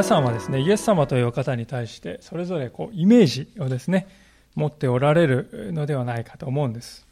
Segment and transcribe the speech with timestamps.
[0.00, 4.08] 皆さんはですね、イエス様という方に対して、それぞれこうイメージをですね、
[4.54, 7.06] 持っておられるのではないかと思うんです。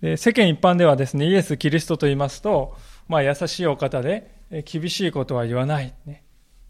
[0.00, 4.30] で世間一般ではですね、イエス・キリストと言いますと、まあ、優しいお方で、
[4.64, 6.22] 厳しいことは言わない、ね、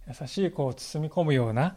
[0.09, 1.77] 優しいこう包み込むような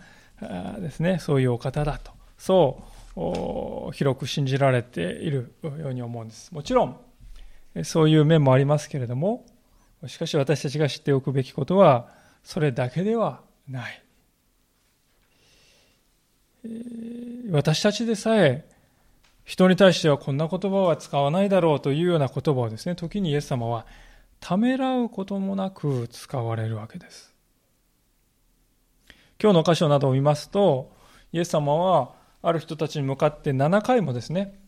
[0.79, 2.81] ですね、そういうお方だと、そ
[3.15, 6.51] う広く信じられているように思うんです。
[6.51, 9.45] もちろん、そういう面もありますけれども、
[10.07, 14.01] しかし私たちが知っておくべきことは、それだけではない。
[17.51, 18.65] 私たちでさえ、
[19.43, 23.85] 人に対してはこんな言葉は使わないだろうというような言葉をですね、時にイエス様は
[24.39, 27.33] ためらうこともなく使われるわけです。
[29.41, 30.95] 今日の箇所などを見ますと、
[31.33, 34.59] イエス様はある人たちに向かって7回もですね、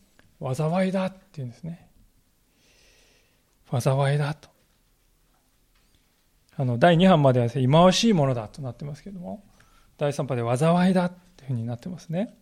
[0.41, 1.87] 災いだって言うんですね。
[3.71, 4.56] 災いだと。
[6.57, 9.43] あの、第2版までは忌まわしいものだとなってますけども、
[9.97, 12.35] 第3版で災いだっていうふうになってますね。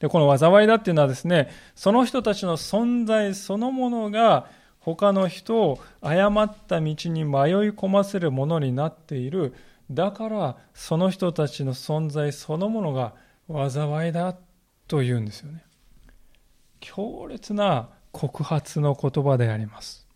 [0.00, 4.46] で、この災いだっていうのはですね、その人たちの存在そのものが
[4.80, 7.28] 他の人を誤った道に迷い
[7.70, 9.54] 込ませるものになっている。
[9.90, 13.14] だからその人たちの存在そのものが
[13.48, 14.36] 災いだ
[14.88, 15.64] というんですよね。
[16.80, 20.08] 強烈な告発の言葉であります。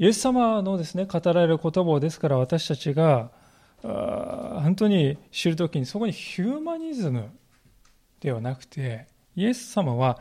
[0.00, 3.30] イエス様のですね、語られる言葉をですから私たちが
[3.82, 7.28] 本当に知るときにそこにヒューマニズム
[8.18, 10.18] ではなくて、イエス様は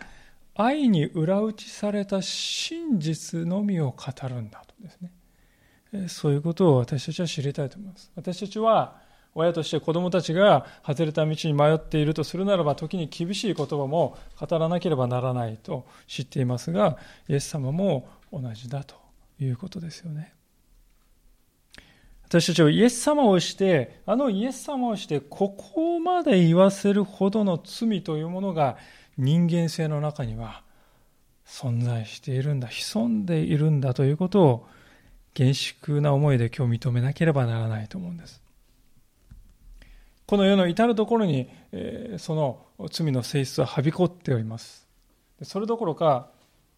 [0.54, 6.10] 愛に裏打ちされた真実のみを語るんだとですね。
[6.10, 8.12] そういうことを私たちは知りたいと思います。
[8.18, 8.98] 私たちは
[9.34, 16.98] 親として子供たちが外れた道に迷っているとするならば時に厳しい言葉も語らなければならないと知っていますが
[17.30, 19.09] イエス様も同じだと
[19.40, 20.34] いうことですよね。
[22.30, 28.78] 私たちはイエス様をして、あのイエス様をして、ここまで言わせるほどの罪というものが
[29.18, 30.62] 人間性の中には
[31.48, 34.68] 存在しているんだ、潜んでいるんだということを、
[35.34, 38.42] 厳粛な思いで今日認めなければならないと思うんです。
[40.28, 44.88] この世の至るところに、え、その罪の性質ははびこっております。
[45.42, 46.30] それどころか、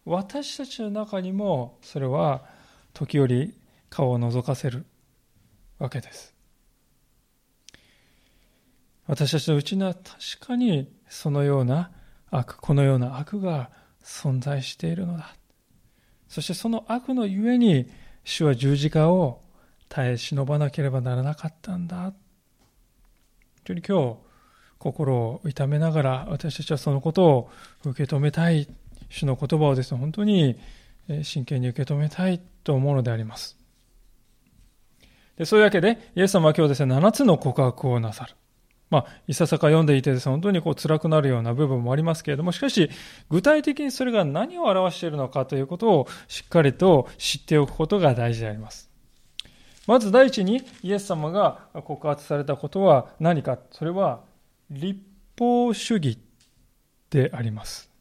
[0.04, 2.44] 私たちの中にもそれは
[2.92, 3.54] 時折
[3.88, 4.84] 顔を覗かせる
[5.78, 6.34] わけです。
[9.06, 11.90] 私たちのうちには確かにそのような
[12.30, 13.70] 悪、このような悪が
[14.02, 15.36] 存在しているのだ。
[16.28, 17.90] そしてその悪のゆえに
[18.24, 19.42] 主は十字架を
[19.88, 21.96] 耐え忍ばなければならなかったんだ。
[21.96, 22.14] 本
[23.64, 24.16] 当に今日
[24.78, 27.50] 心を痛めながら私たちはそのことを
[27.84, 28.66] 受け止めたい
[29.12, 30.58] 主の言葉をですね、本当に
[31.22, 33.58] 真剣に受け止めたいと思うのであります。
[35.36, 38.34] でそういうわけで、イエス様は今日ですね、7つの告白をなさる。
[38.90, 42.90] まあ、いささか読んでいてですね、本当にこう辛くなるような部分もありますけれども、しかし、
[43.30, 48.90] 具体的にそれが何を表しているのかということをしっかりと知っておくことが大事であります。
[49.86, 53.58] まず第一に、イエス様が告発されたことは何か。
[53.70, 54.20] それは、
[54.70, 55.00] 立
[55.38, 56.18] 法主義
[57.10, 57.91] であります。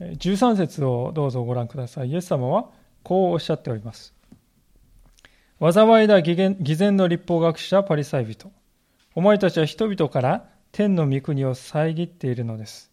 [0.00, 2.10] 13節をどうぞご覧ください。
[2.10, 2.70] イエス様は
[3.02, 4.14] こうおっしゃっております。
[5.60, 6.34] 災いだ偽
[6.76, 8.50] 善の立法学者パリサイ人。
[9.14, 12.90] お前たちは人々から天の御国を遮っているのです。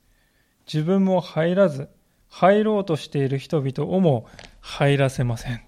[0.66, 1.88] 自分も入らず、
[2.28, 4.28] 入ろうとしている人々をも
[4.60, 5.62] 入らせません。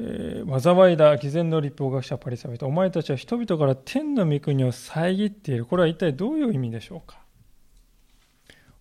[0.00, 2.66] えー、災いだ偽善の立法学者パリサイ人。
[2.66, 5.64] お前たちは人々から天の御国を遮っている。
[5.64, 7.20] これは一体どういう意味でしょうか？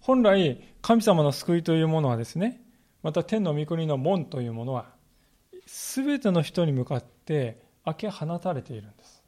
[0.07, 2.62] 本来、神様の救いというものはですね、
[3.04, 4.86] また天の御国の門というものは、
[5.65, 9.21] すべての人に向かって開け放たれているんです。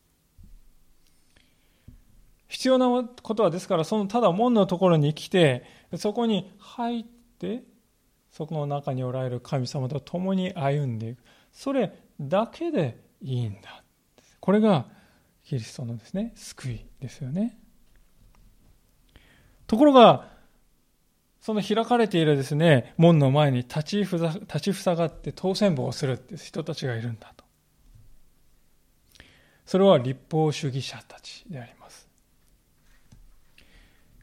[2.48, 5.66] 必要なことはですから、そのただ門のところに来て、
[5.98, 7.66] そこに入って、
[8.32, 11.24] そこの中におられる神様と共に歩んでいく。
[11.52, 11.92] それ
[12.22, 13.84] だけでいいんだ。
[14.40, 14.86] これが
[15.44, 17.60] キリストのですね、救いですよね。
[19.68, 20.39] ところが、
[21.50, 27.44] その開かれているですね、門の前に立ちふざ立ちふさがって当選簿をするっていう人たちがいるんだと。
[29.66, 32.08] それは立法主義者たちであります。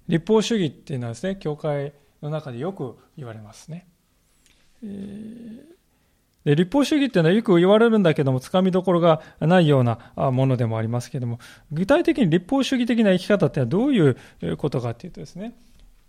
[0.07, 1.93] 立法主義っていうのはですね、教会
[2.23, 3.89] の中でよく言われますね。
[4.85, 5.65] えー、
[6.45, 11.41] で立法主義っていうのはよく言われるんだけども、つかみどころがないようなものでもありますけども、
[11.73, 15.55] 具体的に立法主義的な生き方ってのはどういうことかっていうとですね、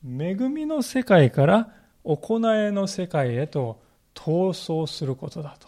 [0.08, 1.70] 恵みの世界から
[2.04, 3.82] 行いの世界へと
[4.14, 5.68] 闘争することだと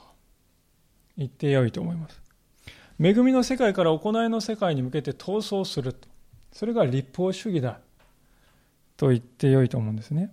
[1.17, 2.21] 言ってよいと思います。
[3.01, 5.95] 恵みの世界から行いの世界に向けて闘争する。
[6.51, 7.79] それが立法主義だ
[8.97, 10.31] と言ってよいと思うんですね。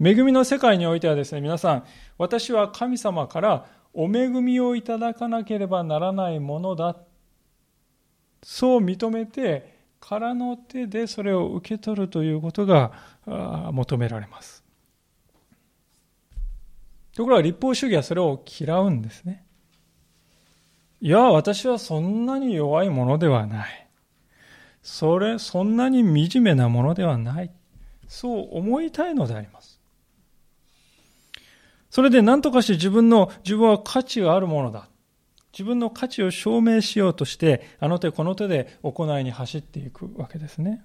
[0.00, 1.84] 恵みの世界においてはですね、皆さん、
[2.18, 6.96] 私は神様からお恵みをいただかなければならないものだ。
[8.42, 12.92] そう認めて、空の手でそれを受け取るということが
[13.72, 14.64] 求められます。
[17.14, 19.44] ところが立法主義はそれを嫌うんですね。
[21.00, 23.88] いや、私はそんなに弱いものではない。
[24.82, 27.50] それ、そんなに惨めなものではない。
[28.06, 29.80] そう思いたいのであります。
[31.90, 34.88] それで何とかして自分の、自分は価値があるものだ。
[35.52, 40.82] 自分の価値を証明しようとして、あの手この手で行いに走っていくわけですね。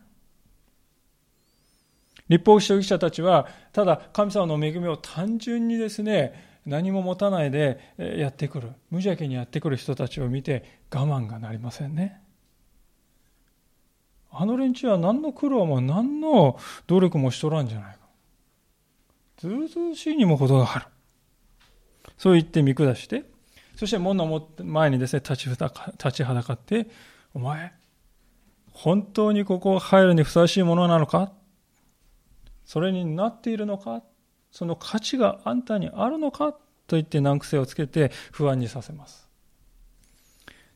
[2.30, 12.22] 立法主義者たちは、ただ神様の恵みを単純にですね、何も持たないでやってくる、無邪気にやってくる人たちを見て我慢がなりませんね。
[14.32, 16.58] あの連中は何の苦労も何の
[16.88, 18.00] 努力もしとらんじゃないか。
[19.38, 20.86] ずうずうしいにも程がある。
[22.18, 23.26] そう言って見下して、
[23.76, 26.88] そして門の前にですね、立ち立ちはだかって、
[27.34, 27.74] お前、
[28.72, 31.32] 本当にここ入るにふさわしいものなのか？
[32.66, 34.04] それになっているのか？
[34.52, 36.54] その価値があんたにあるのか？
[36.86, 39.28] と言って難癖をつけて不安にさせます。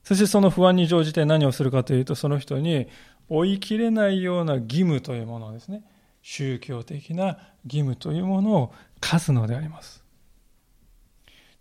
[0.03, 2.87] そしてその不安に乗じて何をするかというと、その人に
[3.29, 5.83] 追い切れないような義務というものをですね、
[6.21, 10.03] 宗教的な義務というものを課すのであります。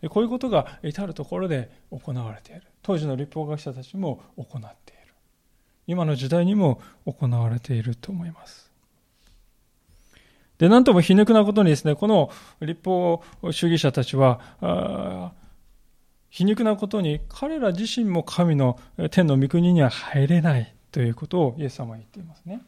[0.00, 2.62] でこういうことが至るところで行われている。
[2.82, 5.14] 当時の立法学者たちも行っている。
[5.86, 8.70] 今の時代にも行われていると思います。
[10.58, 15.32] で、なんとも皮肉なことにですね、この立法主義者たちは、
[16.30, 18.78] 皮肉なことに彼ら自身も神の
[19.10, 22.62] 天の御国には入れないということをイエス様は言っていますね。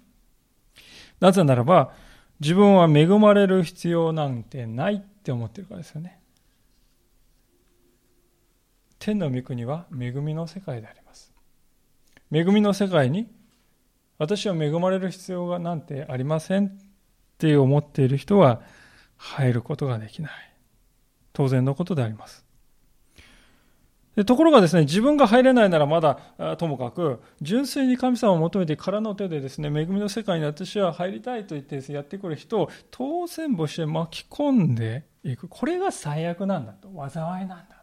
[1.20, 1.92] なぜならば、
[2.40, 6.17] 自分は恵まれる必要なんてないって思ってるからですよね。
[8.98, 11.32] 天の御国は恵みの世界であります。
[12.32, 13.28] 恵みの世界に
[14.18, 16.70] 私は恵まれる必要がなんてありませんっ
[17.38, 18.60] て思っている人は
[19.16, 20.32] 入ることができない。
[21.32, 22.44] 当然のことであります。
[24.16, 35.46] でところがですね、自分が入れないならまだともかく、純粋に神様を求めて空の手でですね、恵みの世界に私は入りたいと言ってやってくる人を当選簿して巻き込んでいく。
[35.46, 36.88] これが最悪なんだと。
[37.08, 37.77] 災いなんだ。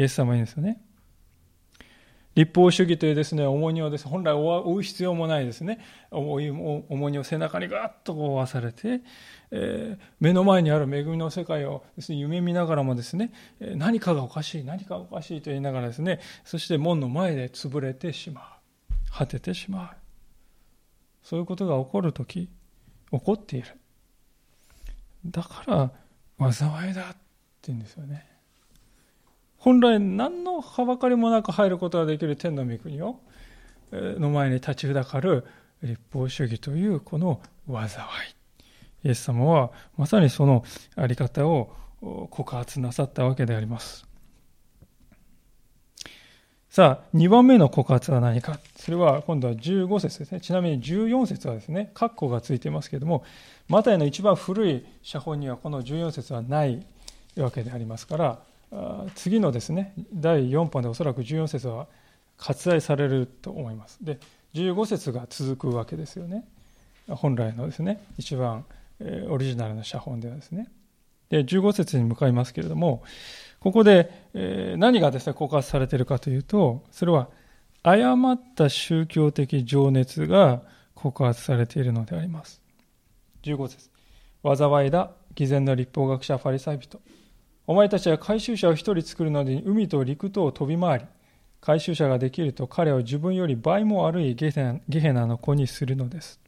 [0.00, 0.80] イエス様は言うんですよね。
[2.34, 5.78] 立法主義というですね、重荷をです、ね、本来負う必要もないですね、
[6.10, 6.40] 重
[7.10, 9.02] 荷を背中にガッと負わされて、
[9.50, 18.44] えー、目の前にある恵みの世界をです、ね、夢見ながらもですね、何かがおかしい、何かがおかしいと言いながらですね、そして門の前で潰れてしまう。
[19.12, 19.96] 果ててしまう。
[21.22, 22.50] そういうことが起こるとき、起
[23.20, 23.68] こっている。
[25.26, 25.92] だか
[26.38, 27.16] ら、災いだって
[27.66, 28.29] 言うんですよね。
[29.60, 33.20] 本来何のはばかりもなく入ることができる天の御国を
[33.92, 35.44] の前に立ちふだかる
[35.82, 37.88] 立法主義というこの災い。
[39.04, 40.64] イエス様はまさにその
[40.96, 41.74] あり方を
[42.30, 44.06] 告発なさったわけであります。
[46.70, 48.58] さあ、2番目の告発は何か。
[48.76, 50.40] それは今度は15節ですね。
[50.40, 53.24] ちなみに14節はですね、括弧がついていますけれども、
[53.68, 56.86] マタイの一番古い写本にはこの14節はない
[57.36, 58.49] わけでありますから、
[59.14, 61.88] 次のですね第4版でおそらく14節は
[62.36, 63.98] 割愛されると思います。
[64.02, 64.18] で
[64.54, 66.44] 15節が続くわけですよね。
[67.08, 68.64] 本来のですね一番
[69.28, 70.70] オリジナルの写本ではですね。
[71.28, 73.02] で15節に向かいますけれども
[73.60, 74.10] ここで
[74.78, 77.28] 何がですね告発されているかというとそれは
[77.82, 80.62] 誤った宗教的情熱が
[80.94, 82.60] 告発されているのであります。
[83.42, 83.90] 15節。
[84.42, 87.00] 災いだ偽善の立法学者ファリサイ人。
[87.70, 91.04] お前たちは回収者を一人作るので海と陸とを飛び回り、
[91.60, 96.40] 回収者ができると彼を自分より倍も悪いゲヘナの子にするのです。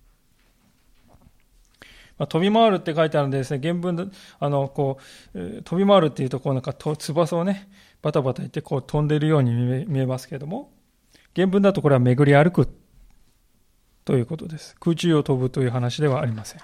[2.18, 4.10] まあ、飛び回るって書いてあるんでですね、原文
[4.40, 4.98] あの、こ
[5.32, 7.68] う、飛び回るっていうと、こうなんか翼をね、
[8.02, 9.52] バタバタ言ってこう飛んでるように
[9.86, 10.72] 見えますけれども、
[11.36, 12.68] 原文だとこれは巡り歩く
[14.04, 14.74] ということです。
[14.80, 16.60] 空中を飛ぶという話ではありません。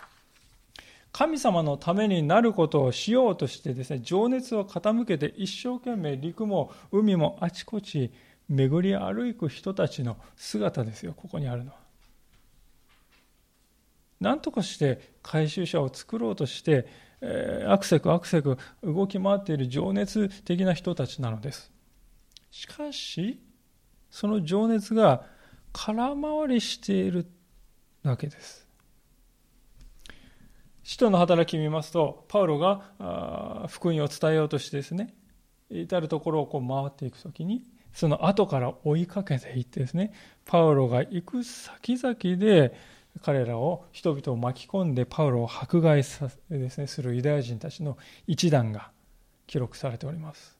[1.18, 8.12] 神様のためになることをしようとしてですね、情熱を傾けて一生懸命陸も海もあちこち
[8.48, 11.78] 巡り歩く人たちの姿ですよ、ここにあるのは。
[14.20, 16.86] 何とかして回収者を作ろうとして
[17.20, 21.72] えー、アクセクアクセク動き回っている情熱的な人たちなのです。
[22.52, 23.40] しかし、
[24.08, 25.24] その情熱が
[25.72, 27.26] 空回りしている
[28.04, 28.67] わけです。
[30.88, 35.12] 使徒の働きを見ますと、パウロが福音を伝えようとしてですね、
[35.68, 40.14] 至るところをこう回っていくときに、その後から追いかけていってですね、
[40.46, 42.74] パウロが行く先々で、
[43.20, 48.90] 彼らを人々を巻き込んでパウロを迫害さですねするユダヤ人たちの一団が
[49.46, 50.56] 記録されております。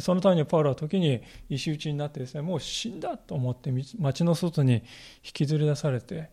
[0.00, 4.82] そのためにパウロは時に石打ちになってですねもう死んだと思って町の外に
[5.22, 6.30] 引きずり出されて、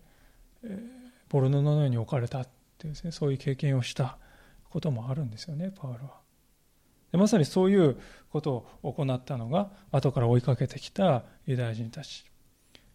[1.30, 2.48] ボルノのように置かれた。
[2.82, 4.18] ってですねそういう経験をした
[4.70, 6.22] こともあるんですよねパウロは。
[7.12, 7.98] でまさにそういう
[8.32, 12.26] ことを行ったのが後から追いかけてきたユダヤ人たち。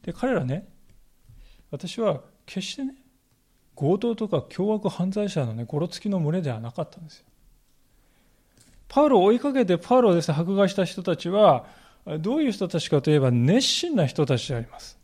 [0.02, 0.66] で彼らね
[1.70, 2.94] 私は決してね
[3.74, 7.26] 強盗とか凶悪犯罪者のねゴロつきの群れではなかったんですよ。
[8.88, 11.66] パウロを追いかけてパウロをですね迫害した人たちは
[12.20, 14.98] どういう人たちかといえば熱心な人たちであります。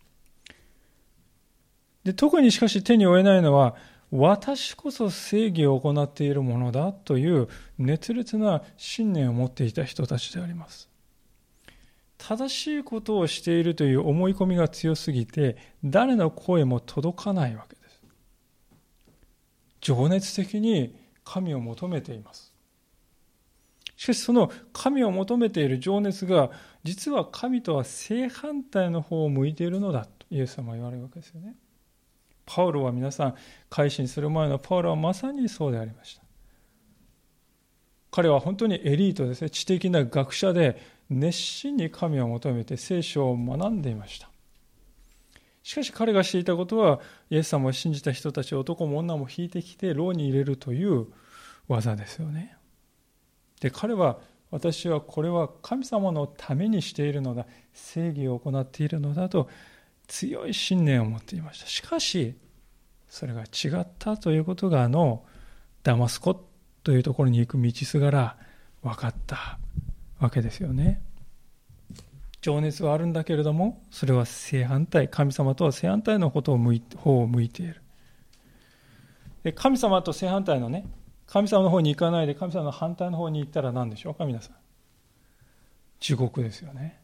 [2.04, 3.76] で特にしかし手に負えないのは
[4.14, 10.90] 私こそ正義を行っているものだという熱烈な信念を持っていた人たちであります。
[12.18, 18.02] 正しいことをしているという思い込みが強すぎて誰の声も届かないわけです。
[19.80, 22.52] 情熱的に神を求めています。
[23.96, 26.50] しかしその神を求めている情熱が
[26.84, 31.56] 実は神とは正反対の方を向いているのだとイエス様は言われるわけですよね。
[32.44, 33.34] パウロは皆さん
[33.70, 36.22] 改心する前のパウロはまさにそうでありました。
[38.10, 39.50] 彼は本当にエリートですね。
[39.50, 44.28] 知的な学者で熱心に神を求めて聖書を学んでいました。
[45.62, 51.06] しかし彼がしていたことはイエス様を信じた人たち男も女も引いてきて牢に入れるという
[51.68, 52.56] 技ですよね。
[53.60, 54.18] で彼は
[54.50, 57.46] 私はこれは神様のためにしているのだ。
[57.72, 59.48] 正義を行っているのだと
[60.12, 62.34] 強い信念を持っていましたしかし
[63.08, 65.24] それが違ったということがあの
[65.82, 66.48] ダマスコ
[66.82, 68.36] というところに行く道すがら
[68.82, 69.58] 分かった
[70.20, 71.00] わけですよね。
[72.42, 77.80] 情熱はあるんだけれども、それは正反対、神様とは正反対のことを向い方を向いている。
[79.44, 80.86] で神様と正反対のね、
[81.26, 84.14] 神様の方に行かないで神様の反対の方に行ったら何でしょう？
[84.14, 84.56] か、皆さん。
[86.00, 87.01] 地獄ですよね。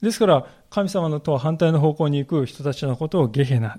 [0.00, 3.76] ですから、神様のとは反対の方向に行く人たちのことをゲヘナ、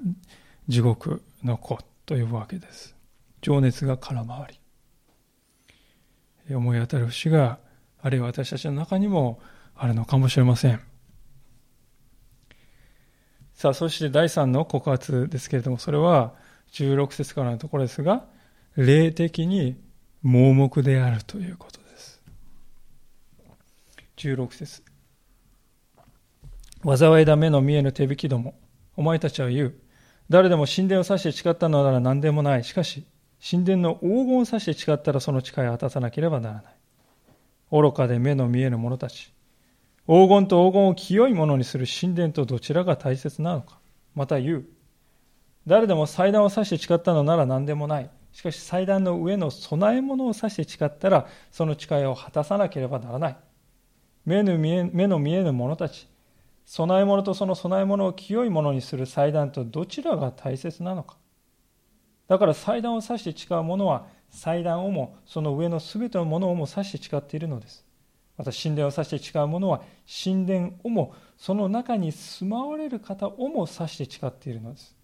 [0.67, 2.95] 地獄の子と呼ぶわけです。
[3.41, 4.59] 情熱が空回
[6.47, 6.55] り。
[6.55, 7.59] 思い当たる節が
[8.01, 9.39] あるいは私たちの中にも
[9.75, 10.81] あるのかもしれません。
[13.53, 16.33] さあ、そして第3の告発ですけれども、それは
[16.71, 18.25] 16節からのところですが、
[18.75, 19.77] 霊的に
[20.21, 22.21] 盲目であるということです。
[24.17, 24.88] 16節
[26.83, 28.57] 災いだ目の見えぬ手引きども、
[28.95, 29.75] お前たちは言う。
[30.29, 32.63] 誰でも神殿を指して誓ったのなら何でもない。
[32.63, 33.05] しかし、
[33.45, 36.73] 神殿の黄金を指して誓ったらその誓いを果たさなければならない。
[37.71, 39.33] 愚かで目の見えぬ者たち。
[40.07, 43.79] 黄金と黄金を清いものにする神殿とどちらが大切なのか。
[44.15, 44.65] また言う。
[45.67, 48.09] 誰でも祭壇を指して誓ったのなら何でもない。
[48.31, 53.37] しかし祭壇の上の供え物を指して誓ったら、その誓いを果たさなければならない。
[54.25, 56.08] 目の見え目の見えぬ者たち。
[56.71, 61.17] 供え物とその供え物を清いものにする祭壇とどちらが大切なのか。
[62.27, 67.83] だから祭壇を指して誓う者は祭壇をもその上のすべてのものをも指して誓っているのです。
[68.37, 69.81] また神殿を指して誓う者は
[70.23, 74.95] 神殿をもその中に住まわれる方をも指して誓っているのです。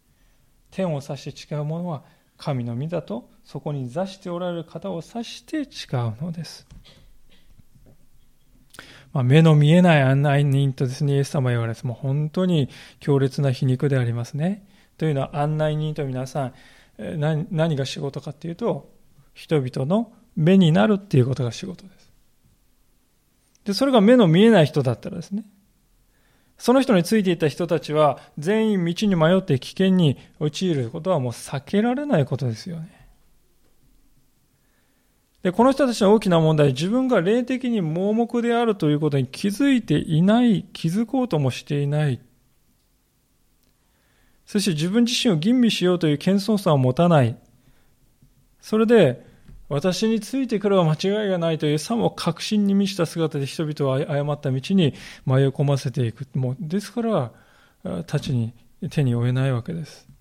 [0.69, 2.03] 天を指して誓う者は
[2.37, 6.67] 神の御だとそこに座しておられる方を指して誓うのです。
[9.15, 11.87] まあ、目の見えない案内人とですね、イエス様言われます。
[11.87, 12.67] もう本当に
[12.99, 14.67] 強烈な皮肉でありますね。
[14.97, 16.53] というのは案内人と皆さん、
[17.17, 18.91] 何何が仕事かっていうと、
[19.33, 22.11] 人々の目になるっていうことが仕事です。
[23.63, 25.45] で、それが目の見えない人だったらですね、
[26.57, 32.89] その人についていた人たちは全員道に迷って危険に陥ることはもう避けられないことですよね。
[35.45, 42.19] で、この人たちの大きな問題、自分が霊的に盲目であるということに気づいていない、気づこうともしていない。
[44.47, 47.37] そして自分自身を吟味しようという謙遜さを持たない。
[48.59, 49.23] それで、
[49.69, 54.95] 私についてくれば間違いがないというさも確信に満ちた姿で人々を誤った道に
[55.27, 56.25] 迷い込ませていく。
[56.33, 57.03] もうですか
[57.83, 58.51] ら、たちに
[58.89, 60.14] 手に負えないわけです。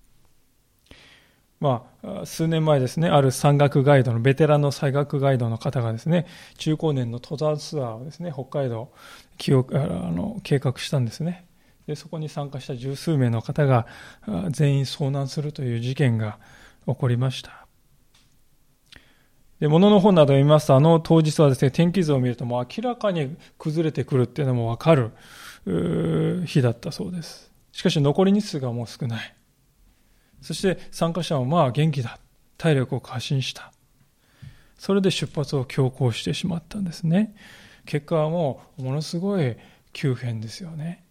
[1.59, 8.91] まあ、数年前ですね、ある山岳ガイドの、ベテランの山岳ガイドの方がですね、中高年の登山ツアーをですね、北海道、
[9.37, 11.45] 記憶あの計画したんですね。
[11.87, 13.87] で、そこに参加した十数名の方が
[14.49, 16.39] 全員遭難するという事件が
[16.87, 17.65] 起こりました。
[19.59, 25.11] で、物の本などを見ますと、あの当日はですね、天気図を見るともう明らかに崩れてくるっていうのもわかる
[26.45, 27.51] 日だったそうです。
[27.71, 29.35] しかし残り日数がもう少ない。
[30.41, 32.19] そして参加者はまあ元気だ。
[32.57, 33.71] 体力を過信した。
[34.77, 37.35] それで出発を強行してしまったんですね。
[37.85, 39.55] 結果はもうものすごい
[39.93, 41.03] 急変ですよね。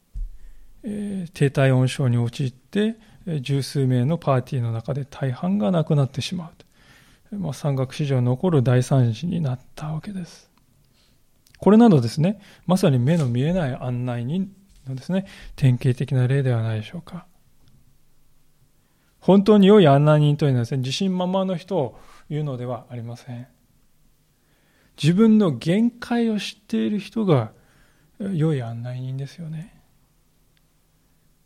[0.83, 2.97] えー、低体温症に陥って、
[3.41, 7.37] 十数名のパーティーの中で大半が亡くなってしまう。
[7.37, 10.51] まあ、山岳史上残る大惨事になったわけです。
[11.59, 14.53] これなどですね、まさに目の見えない案内人
[14.87, 15.27] のですね、
[15.57, 17.27] 典型的な例ではないでしょうか。
[19.25, 23.47] 本当に良い案内人というのはですね、自信満々の人を言うのではありません。
[25.03, 27.53] 自分の限界を知っている人が
[28.21, 29.81] 良い案内人ですよね。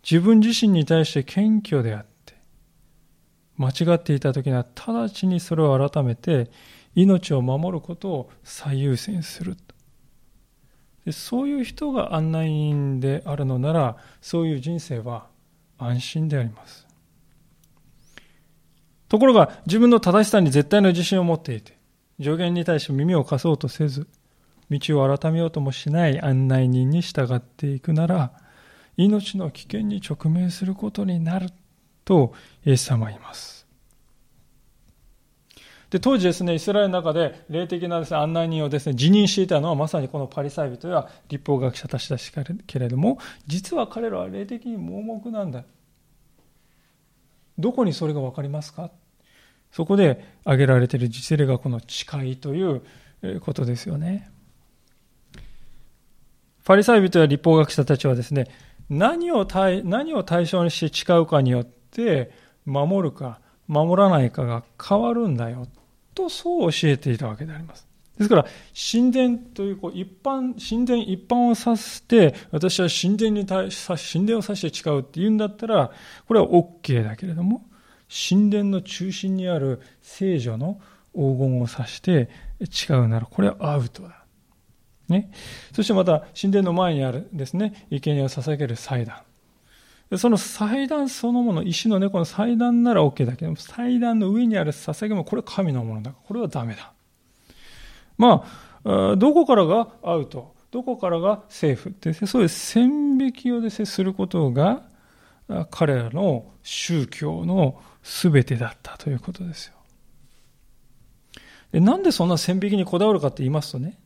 [0.03, 2.35] 自分自身に対して謙虚であって、
[3.57, 6.51] 間違っていた時には直ちにそれを改めて
[6.97, 9.57] 命を守ることを最優先する。
[11.05, 15.29] でそういう人が案内人であるのなら、そういう人生は
[15.79, 16.88] 安心であります。
[19.09, 21.77] ところが、自分の正しさに絶対の自信を持っていて、
[22.21, 24.07] 助言に対して耳を貸そうとせず、
[24.71, 28.33] 道を改めようともしない案内人に従っていくなら、
[28.97, 31.51] 命の危険に直面することになる
[32.05, 32.35] と
[32.67, 33.67] イエス様は言います。
[35.91, 42.31] で当時ですね、イスラエルの中で霊的なです、ね、案内人をですね、辞任していたのはまさにこのパリサイ人や立法学者たちだし
[42.67, 45.65] けれども、実は彼らは霊的に盲目なんだ。
[47.59, 48.91] どこにそれが分かりますか？
[49.73, 52.83] そこで挙げられている実例がこの誓いという
[53.41, 54.31] ことですよね。
[56.65, 58.47] パリサイ人や立法学者たちはですね、
[58.91, 62.31] 何を対何を対象にして誓うかによって
[62.65, 65.67] 守るか守らないかが変わるんだよ
[66.15, 67.88] とそう教えていたわけであります。
[68.19, 75.93] ですから、神殿というこう一般、神殿一般を指して、私は神殿に対し、神殿を指して誓うって言うんだったら、
[76.27, 77.65] これは OK だけれども、
[78.09, 80.81] 神殿の中心にある聖女の
[81.15, 82.29] 黄金を指して
[82.69, 84.25] 誓うなら、これはアウトだ。
[85.09, 85.31] ね。
[85.73, 89.23] そしてまた、神殿の前にあるですね、生贄を捧げる祭壇。
[90.17, 96.27] その祭壇そのもの、石の猫の祭壇なら OK だけども、祭壇の上にある捧げ物、これは神のものだから。
[96.27, 96.93] これはダメだ。
[98.19, 98.45] ま
[98.85, 104.83] あ、どこからがアウト、どこからがセーフって、そういう線引きをですね、することが、
[105.71, 109.75] 彼らの宗教の全てだったということですよ。
[111.73, 113.99] でなんでそんな線引きにこだわるかって言いますとね、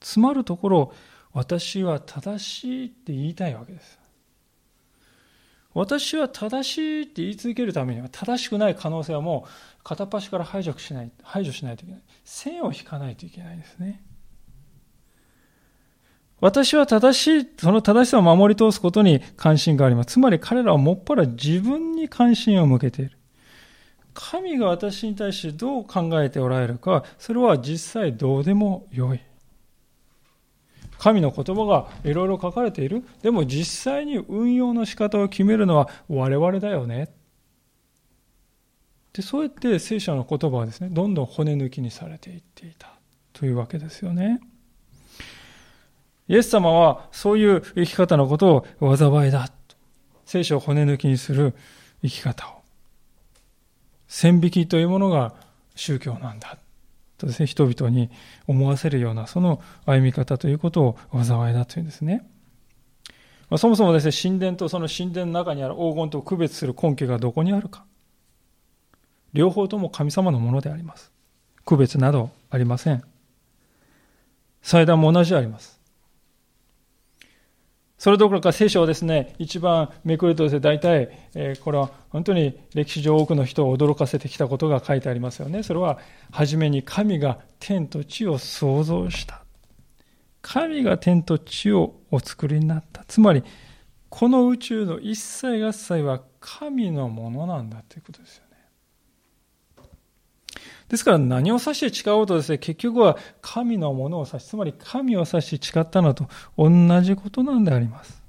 [0.00, 0.92] 詰まるところ、
[1.32, 3.99] 私は正しいって言いたいわけです。
[5.72, 9.50] 私は正しいって言い続けるためには正しくない可能性はもう
[9.84, 12.02] 片っ端から排除しない排除しないといけない。
[12.24, 14.02] 線を引かないといけないですね。
[16.40, 20.12] 私は正しいその正しさを守り通すことに関心があります。
[20.12, 23.16] つまり彼らはもっぱら自分に関心を向けている。
[24.12, 29.20] 神が私に対してどう考えておられるかそれは実際どうでもよい。
[31.00, 33.02] 神の言葉がいろいろ書かれている。
[33.22, 37.08] でも実際に運用の仕方を決めるのは我々だよね。
[39.14, 42.92] でそうやって聖書の言葉はですね、どんどん骨抜きにされていっていた
[43.32, 44.40] というわけですよね。
[46.28, 49.50] イエス様はそういう生き方のことを災いだ。
[50.26, 51.54] 聖書を骨抜きにする
[52.02, 52.60] 生き方を。
[54.06, 55.34] 線引きというものが
[55.74, 56.58] 宗教なんだ。
[57.20, 58.10] とですね、人々に
[58.46, 62.26] 思わせるような、その歩み方ということを災いだというんですね。
[63.48, 67.84] まあ、そもそもですね、神殿とその神殿の中にある黄金と区別する根拠がどこにあるか。
[69.32, 71.12] 両方とも神様のものであります。
[71.64, 73.02] 区別などありません。
[74.62, 75.79] 祭壇も同じであります。
[78.00, 85.62] それどころか聖書をですね、一番めくるとですね、大体、えー、これは本当に歴史上多くの人を驚かせてきたことが書いてありますよね。
[85.62, 85.98] それは、
[86.32, 89.44] 初めに神が天と地を創造した。
[90.40, 93.04] 神が天と地をお作りになった。
[93.04, 93.44] つまり、
[94.08, 98.44] この宇宙の一切合切は神のものなんだということですよ。
[100.90, 106.68] ですから何を指して誓おうとですね、結局は神のものを指し、つまり神を指して誓ったのと同
[107.00, 108.20] じことなんであります。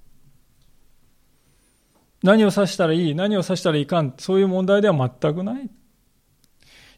[2.21, 5.69] 何を指したらいい、何を指したらいかん、そういう問題では全くない。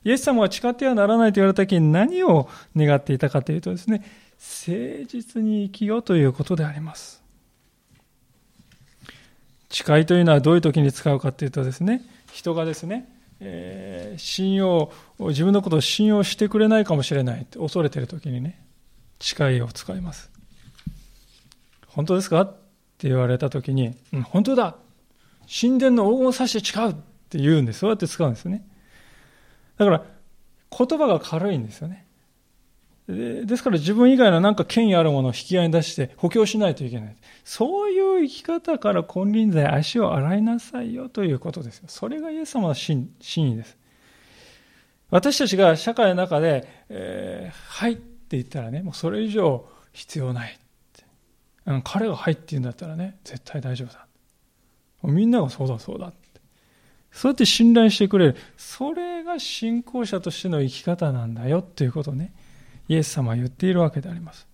[0.04, 4.04] イエス様が誓ってはならないと言われた時に何を願っていたかというとですね、
[4.68, 7.24] 誠実に生きようということであります。
[9.70, 12.02] 誓いというのはどういう時に使うかというとですね、
[12.34, 13.13] 人がですね、
[13.46, 18.66] え、信用、自分のことを信用してくれないかもしれないって恐れている時にね、
[19.20, 20.32] 誓いを使います。
[21.88, 22.54] 本当ですかっ
[22.98, 24.76] て言われた時に、うん、本当だ
[25.48, 26.94] 神殿の黄金を指して誓うっ
[27.30, 27.80] て言うんです。
[27.80, 28.66] そうやって使うんですね。
[29.78, 30.04] だから、
[30.76, 32.06] 言葉が軽いんですよね。
[33.08, 37.16] ですから自分以外のなんか権威あるものを引き合いに出して補強しないといけない。
[37.44, 41.86] そういう生き方から金輪際足を洗いなさいよということですよ。
[41.88, 43.78] それがイエス様の真意です。
[45.10, 50.58] 私たちが社会の中で、えー、はいって言ったらね、もうそれ以上必要ない。
[51.84, 54.08] 彼がはいって言うんだったらね、絶対大丈夫だ。
[55.04, 56.18] みんながそうだそうだって。
[57.12, 58.36] そうやって信頼してくれる。
[58.58, 62.34] それが信仰者としての生き方なんだよっていうことね、
[62.88, 64.48] イエス様は言っているわけであります。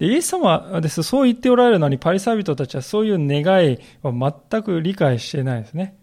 [0.00, 5.96] イエス様はです、そう言っておられるのに、パリサイ人たちはそういう願いは全く理解していないですね。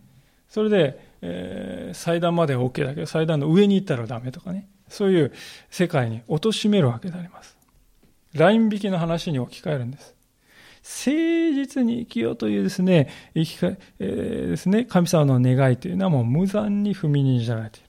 [0.48, 4.70] それで、えー、祭壇までは OK だけど、祭壇の上に行ったらダメとかね。
[4.88, 5.32] そういう
[5.70, 7.58] 世界に貶めるわけであります。
[8.34, 10.16] ライン引きの話に置き換えるんです。
[10.82, 13.68] 誠実に生きようというですね、生きか、
[14.00, 17.89] えー、ですね、神様の願いというのはもう無残に踏みにじられている。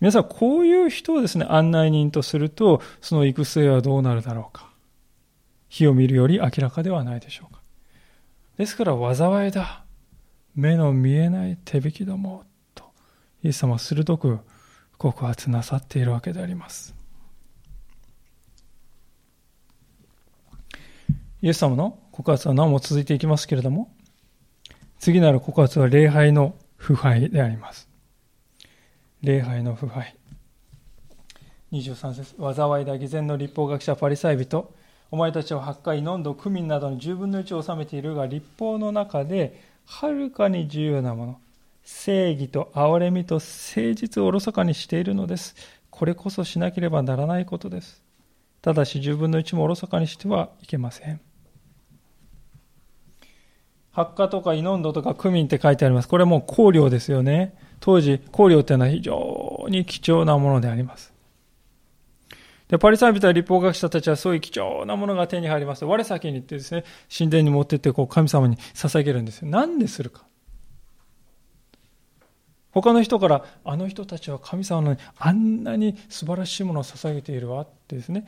[0.00, 4.70] 皆さん、こういう人をですね、案内人とすると、その行く末はどうなるだろうか。
[5.68, 7.60] 火を見るより明らかではないでしょうか。
[8.56, 9.84] ですから、災いだ。
[10.54, 12.84] 目の見えない手引きども、と、
[13.42, 14.38] イエス様は鋭く
[14.96, 16.94] 告発なさっているわけであります。
[21.40, 23.94] イエス様の告発はなおも続いていきますけれども、
[24.98, 27.87] 次なる告発は礼拝の腐敗であります。
[29.22, 30.14] 礼拝の腐敗。
[31.72, 34.72] 23節災いだ偽善の立法学者パリサイ人
[35.10, 41.40] お前たちは八回、飲んど、クミンなどの十分の一を収めているが、立法の中で、はるかに重要なもの、
[41.82, 45.56] 正義と憐れみと誠実をおろそかにしているのです。
[45.90, 48.02] これこそしなければならないことです。
[48.60, 51.20] ただし、十分の一もおろそかにしてはいけません。
[53.90, 56.08] 発火とかイノンドとかクミンって書いてあります。
[56.08, 57.56] これもう香料ですよね。
[57.80, 61.12] 当時、香料っていうのは非常に貴重なものであります。
[62.68, 66.84] で、パリサイ人や立法学者たちはそういう貴重なものが手に入りますと、我先に行ってですね、
[67.16, 69.48] 神殿に持ってってこう神様に捧げるんですよ。
[69.48, 70.24] なんでするか。
[72.72, 78.26] 他の人から、あの人たちは神様にあんなに素晴らしいものを捧げているわってですね、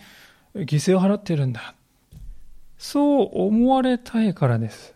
[0.54, 1.74] 犠牲を払っているんだ。
[2.78, 4.94] そう思われたいからです。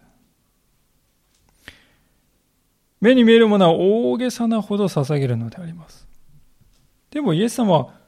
[3.04, 6.08] 目に見えるものは大げさなほど捧げるのであります。
[7.10, 8.00] でもイエス様は、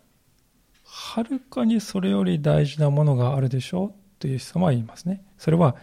[0.85, 5.23] はるかにそれより大事なものがあるでしょうとイエス様は言いますね。
[5.37, 5.77] それは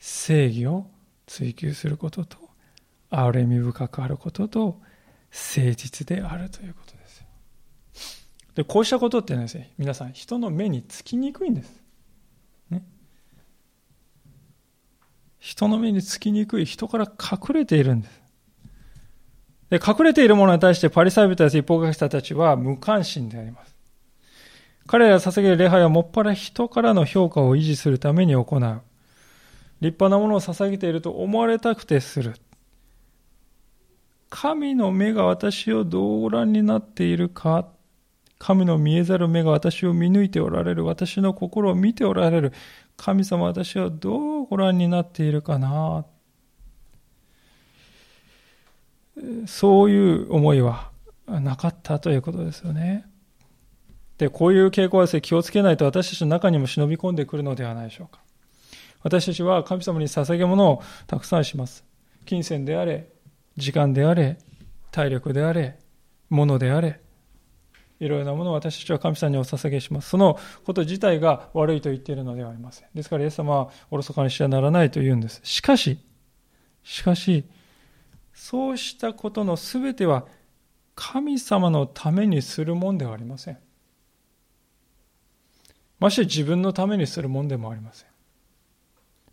[0.00, 0.90] 正義を
[1.26, 2.36] 追求することと、
[3.12, 4.80] 憐れみ深くあることと、
[5.30, 7.24] 誠実であるということです
[8.56, 11.80] で、こうしたことってですね、皆さん、人の目につきにくいんです。
[12.70, 12.82] ね。
[15.38, 18.27] 人の目につきにくい、人から隠れているんです。
[19.70, 23.74] で、隠れているものに対してパリサイ人や一方学者たちは無関心であります。
[24.86, 28.80] 彼らが捧げる礼拝はもっぱら人からの評価を維持するために行う。
[29.80, 32.34] 立派なものを捧げていると思われたくてする。
[34.30, 37.68] 神の目が私をどうご覧になっているか。
[38.38, 40.84] 神の見えざる目が私を見抜いておられる。
[40.84, 42.52] 私の心を見ておられる。
[42.96, 46.06] 神様私はどうご覧になっているかな。
[49.46, 50.90] そういう思いは
[51.26, 53.06] なかったということですよね。
[54.18, 58.20] で、こういう傾向はですね、気をつけないと私たちの中にも忍び込んでくるのではないでしょうか。
[59.02, 61.84] 私たちは神様に捧げ物をたくさんします。
[62.24, 63.08] 金銭であれ、
[63.56, 64.38] 時間であれ、
[64.90, 65.78] 体力であれ、
[66.30, 67.00] 物であれ、
[68.00, 70.10] いろいろなものを私たちは神様にお捧げします。
[70.10, 72.88] そのこと自体が悪いと言っているのではありません。
[72.94, 75.40] ですから、イエス様はおろそかにしてはならないと言うんです。
[75.44, 75.98] しかし、
[76.84, 77.44] しかし、
[78.40, 80.24] そうしたことのすべては
[80.94, 83.58] 神様のためにするもんではありません。
[85.98, 88.08] まして自分のためにするもんでもありません。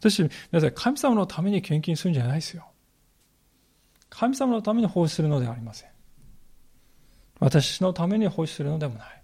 [0.02, 2.66] そして、皆さん、神様のために献金するんじゃないですよ。
[4.10, 5.90] 神様のために奉仕するのではありません。
[7.40, 9.24] 私のために奉仕するのでもない。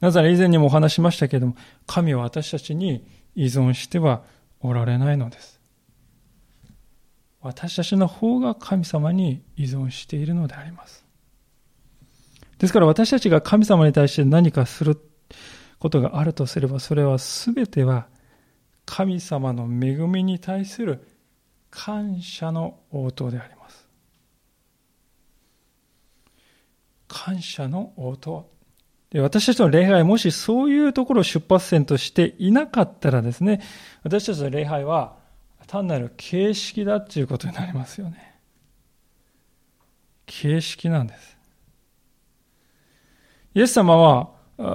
[0.00, 4.22] なぜなら以前にもお話しましたけれども、神は私たちに依存しては
[4.60, 5.59] おられないのです。
[7.42, 11.06] 私たちの方が神様に依存しているのであります。
[12.58, 15.00] ですから私たちが神様に対して何かする
[15.78, 18.08] ことがあるとすれば、それは全ては
[18.84, 21.06] 神様の恵みに対する
[21.70, 23.88] 感謝の応答であります。
[27.08, 28.50] 感謝の応答。
[29.10, 33.62] で私たちの礼拝、もしそういうところを出発点としていなかったらですね、
[34.02, 35.16] 私たちの礼拝は
[35.70, 38.34] 単なる形式だっていうことになりますよね。
[40.26, 41.38] 形式なんです。
[43.54, 44.30] イエス様は、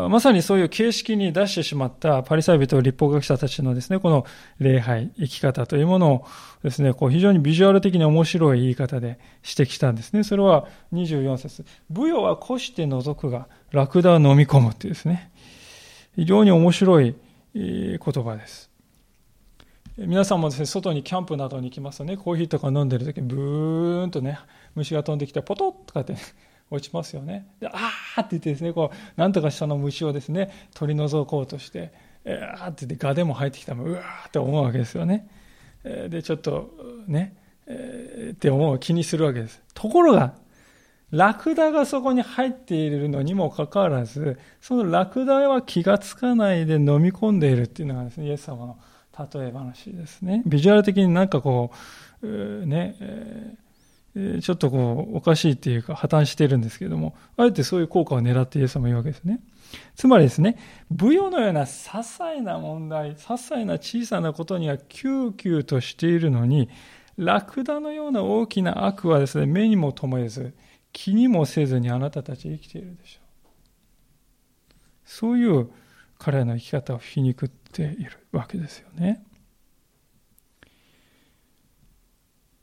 [0.10, 4.25] まさにそういう形式に出してしまったパリサイ人立法学者たちのですね、この
[4.58, 6.25] 礼拝、生き方というものを
[6.63, 10.23] ですね、こう非常にビジュアル的に面白い言い方で指摘したんですね。
[10.23, 11.65] それは24節。
[11.89, 15.29] 舞踊はこして除くが、ラクダを飲み込むっていうですね、
[16.15, 17.15] 非常に面白い
[17.53, 18.73] 言葉です。
[19.97, 24.38] 皆さんもですね、外にキャンプなどに行きますとね、コーヒーとか飲んでる時にブーンとね、
[24.75, 26.19] 虫が飛んできてポトッとかって、ね、
[26.69, 27.47] 落ちますよね。
[27.62, 31.93] で、あーって言ってですね、こう、なんとか下の虫をですね、取り除こうとして、
[32.25, 35.29] えーって言ってガでも入ってきたら、うわーって思うわけですよね。
[35.84, 36.71] で、ちょっと
[37.08, 39.63] ね、えー、って思う、気にするわけです。
[39.73, 40.34] ところが、
[41.12, 48.77] ラクダがそこに入っているのにもかかわらず、そのラクダは気がつかないで飲み込んでいるっていうのがですね、イエス様の
[49.17, 50.43] 例え話ですね。
[50.45, 51.71] ビジュアル的になんかこ
[52.21, 53.65] う、ね、えー
[54.15, 59.41] ちょっとこう、おかしいっていうか破綻してるんですけども、あえてそういう効果を狙ってイエス様言うわけですね。
[59.95, 60.58] つまりですね、
[60.89, 66.69] 舞踊のような些細な問題、些細な小さなことにはキューキューとしているのに、
[67.17, 70.54] ラクダのような大きな悪はですね、目にも留めず、
[70.93, 73.25] 気にもせずにあなたたち生きているでしょう。
[75.04, 75.69] そういう
[76.17, 79.23] 彼らの生き方を皮肉っているわけですよね。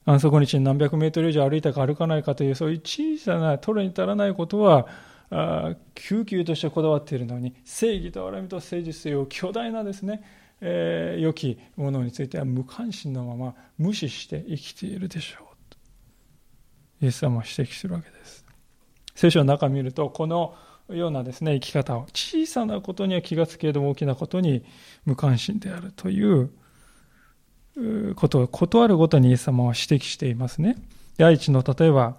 [0.05, 4.88] 安息日に何百メートル以上歩いたか歩かないかというそういう小さな取るに足らないことは
[5.95, 10.23] 救急としてこだわっているのに正義と荒みと誠実という巨大なですね、
[10.61, 15.79] えー、良きものについては無関心のまま無視して生きているでしょうと
[17.01, 18.45] イエス様は指摘するわけです
[19.15, 20.55] 聖書の中見るとこの
[20.88, 24.64] ようなですね生き方を小さなことには気がつけれども大きなことに
[25.05, 26.51] 無関心であるという
[28.16, 30.77] ことを断るごとにイエス様は指摘していますね。
[31.16, 32.16] 第一の例えば、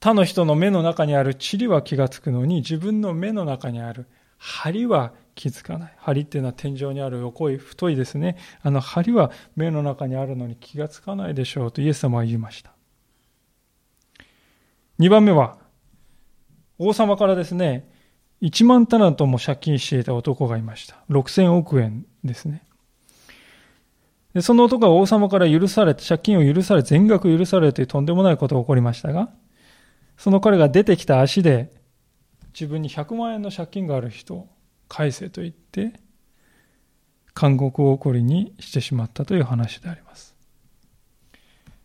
[0.00, 4.06] 他の人の目の中にある塵は気がつくのに自分の目の中にある
[4.38, 5.94] 針は気づかない。
[5.96, 8.36] 針っていうのは天井にある横い太いですね。
[8.62, 12.72] あの針は目の中にあるのに気がつかないでしょうとイエス様は言いました。
[15.00, 15.58] 2番目は、
[16.78, 17.90] 王様からですね、
[18.42, 20.96] 1万タラントも借金していた男がいました。
[21.10, 22.62] 6000億円ですね。
[24.34, 29.30] でその男が王様から許されて、借金を許され、全額許されるというとんでもないことが起こりましたが、
[30.18, 31.72] その彼が出てきた足で、
[32.52, 34.48] 自分に100万円の借金がある人を
[34.88, 36.00] 返せと言って、
[37.38, 40.34] 監獄を起こりにしてしまったという話であります。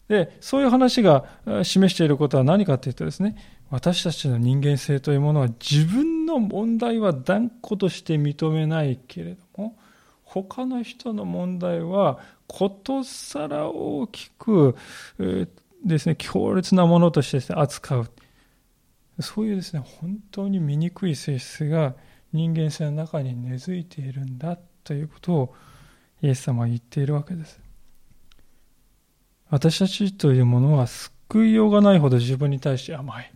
[0.09, 1.25] で、そういう話が
[1.63, 3.37] 示していることは何かというとですね、
[3.71, 9.77] 私たちの人間性というものは自分の問題は断固として認めないけれども、
[10.25, 14.75] 他の人の問題はことさら大きく、
[15.19, 15.47] え
[15.85, 18.11] ですね、強烈なものとして扱う。
[19.21, 21.95] そういうですね、本当に醜い性質が
[22.33, 25.55] 人間性の中に根付いているんだということを
[26.21, 27.61] イエス様は言っているわけです。
[29.49, 33.31] 私たちというものは救いようがないほど自分に対して甘い。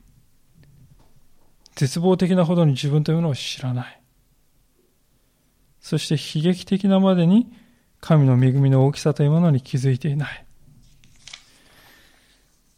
[1.75, 4.01] 絶望的なほどに自分というものを知らない。
[5.79, 7.51] そして悲劇的なまでに
[7.99, 10.45] 神の恵みの大きさというものに気づいていない。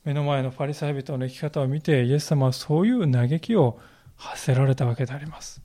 [0.03, 3.79] 目の前のパリサイ人の生き方を見て、イエス様はそういう嘆きを
[4.15, 5.61] 発せられたわけであります。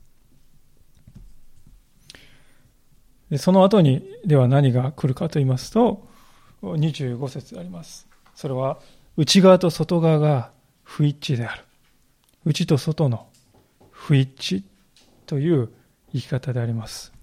[3.29, 6.07] でその後に、では何が来るかと言いますと、
[6.61, 8.07] 25節あります。
[8.35, 8.79] それは、
[9.17, 10.51] 内側と外側が
[10.83, 11.63] 不一致である。
[12.45, 13.27] 内と外の
[13.91, 14.63] 不一致
[15.25, 15.69] という
[16.11, 17.13] 生き方であります。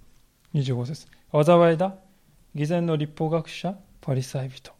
[0.55, 1.95] 25節災いだ
[2.55, 4.73] 偽善の立法学者、パリサイ人。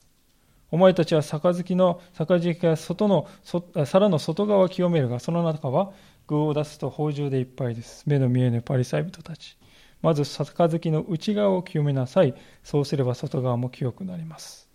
[0.71, 3.29] お前たちは杯の、杯が外の、
[3.85, 5.93] 皿の外側を清めるが、その中は
[6.27, 8.05] 具を出すと宝珠でいっぱいです。
[8.07, 9.57] 目の見えぬパリサイ人たち。
[10.01, 12.35] まず杯の内側を清めなさい。
[12.65, 14.69] そうすれば外側も清くなります。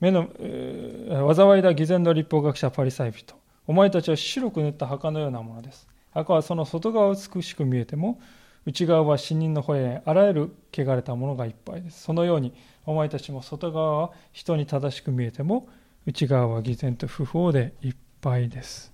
[0.00, 3.36] 目の、えー、災いだ偽善の立法学者パリサイ人。
[3.66, 5.88] お前たちは白く塗った墓のようなものです。
[6.12, 8.20] 墓はその外側美しく見えても、
[8.66, 12.02] 内側は死人の方へあらゆる汚れたものがいっぱいです。
[12.02, 12.54] そのように、
[12.86, 15.68] お前たちも外側は人に正しく見えても、
[16.06, 18.92] 内側は偽善と不法でいっぱいです。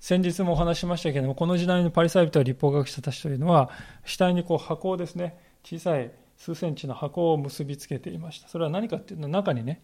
[0.00, 3.70] 先日もお話しましたけれども、この時代のパリサイ人や立法学者たちというのは、
[4.04, 8.48] 額にこう箱をですね、小さい数センチの箱を結びつけていました。
[8.48, 9.82] それは何かっていうと、中にね、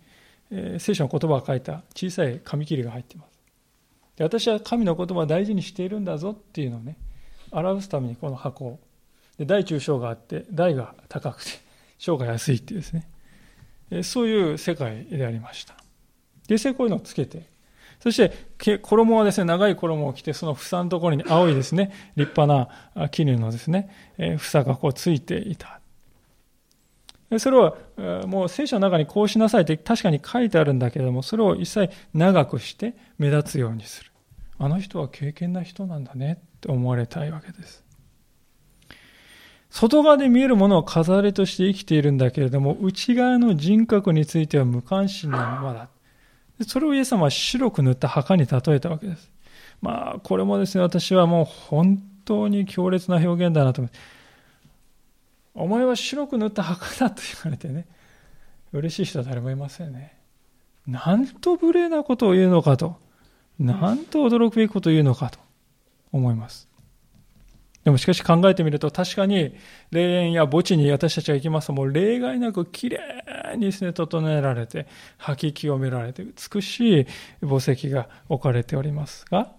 [0.57, 3.35] え、聖書の言葉が書いた小さい紙切りが入っています。
[4.17, 6.97] で私は神の言葉を大事にしているんだぞっていうのをね、
[7.51, 8.79] 表すためにこの箱を。
[9.37, 11.51] で大中小があって、大が高くて、
[11.99, 13.09] 小が安いっていうですね、
[13.91, 15.75] え、そういう世界でありました。
[16.47, 17.43] で、こういうのをつけて、
[18.01, 23.91] そして、衣はですね、長い衣を着て、その房のところに青いですね、立派な絹のですね、
[24.39, 25.81] 房がこうついていた。
[27.39, 27.75] それは、
[28.27, 34.11] もう聖書の中にこうしなさいって確かに書いてあるんだけれども、それを一切長くして目立つようにする。
[34.59, 37.85] あの人は敬虔な人なんだねって思われたいわけです。
[39.71, 45.89] 外側で見えるものを飾りとして生きているんだけれども、内側の人格については無関心なままだ。
[46.67, 49.33] それをイエス様は白く塗った墓に例えたわけです。
[49.83, 53.99] まあ、これもですね、私はもう本当に強烈な表現だなと思って。
[55.55, 57.87] お前は白く塗った墓だと言われてね、
[58.73, 60.19] 嬉しい人は誰もいませんね。
[60.87, 62.97] なんと無礼なことを言うのかと、
[63.59, 65.39] なんと驚くべきことを言うのかと
[66.13, 66.69] 思います。
[67.85, 69.55] でもしかし考えてみると確かに
[69.91, 72.99] 霊園や墓地に私たちが行きますともう例外なくきれ
[73.55, 74.87] いにですね整えられて
[75.19, 77.07] 吐き清められて美しい
[77.43, 79.53] 墓石が置かれておりますが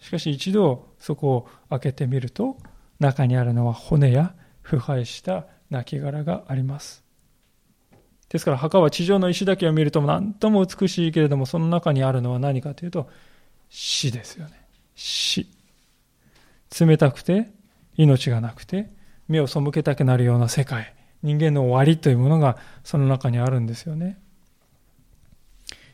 [0.00, 2.56] しかし一度そこを開けてみると
[2.98, 7.04] 中にあるのは骨や腐敗した亡骸があります。
[8.28, 13.08] ですから墓は地上の石だけを見ると何とも美しいけれどもその中にあるのは何かというと
[13.68, 14.52] 死ですよね。
[14.94, 15.48] 死。
[16.78, 17.50] 冷たくて
[17.96, 18.90] 命がなくて
[19.28, 20.94] 目を背けたくなるような世界。
[21.22, 24.18] 人間の終わりというものがその中にあるんですよね。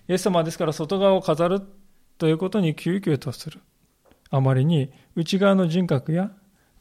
[0.09, 1.61] イエス様はですから外側を飾る
[2.19, 3.61] ということに救急とする。
[4.31, 6.31] あまりに内側の人格や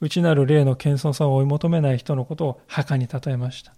[0.02, 3.74] 内なる霊の謙遜さを追い求めない人のことを墓に例えました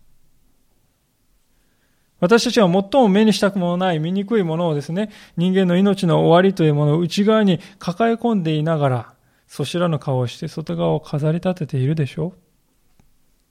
[2.20, 9.14] 私たちは最も目にしたくもない醜いものをですね、人間の命の終わりというものを内側に抱え込んでいながら、
[9.48, 12.40] そしらの顔をして外側を飾り立てているでしょう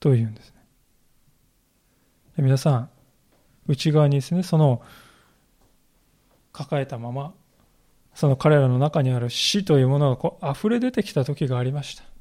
[0.01, 0.57] というんですね。
[2.39, 2.91] 皆さん、
[3.69, 4.83] 内側にですね、その
[6.53, 7.35] 抱えたまま、
[8.15, 12.16] その彼らの中にある死というものがこう溢れ出てきた時がありました。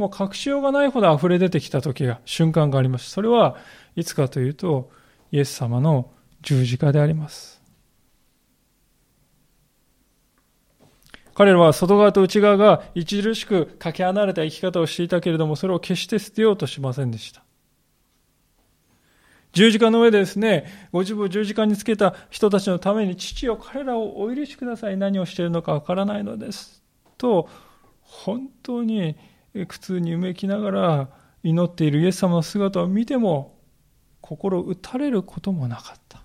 [0.00, 3.10] もう隠しようがないほど溢れ出てきた時が、瞬間がありました。
[3.10, 3.56] それは
[3.96, 4.90] いつかというと、
[5.30, 6.10] イエス様の
[6.40, 7.60] 十字架であります。
[11.34, 17.44] 彼らは外側と内側が著しくかけ離れた生き方をしていたけれども、それを決して捨てようとしませんでした。
[19.52, 24.96] 十字架の上でですね、ご自分を十字架につけた人たちのために、父よ、彼らをお許しください。
[24.96, 26.82] 何をしているのかわからないのです。
[27.18, 27.48] と、
[28.00, 29.16] 本当に
[29.52, 31.08] 苦痛にうめきながら
[31.42, 33.56] 祈っているイエス様の姿を見ても、
[34.20, 36.22] 心打たれることもなかった。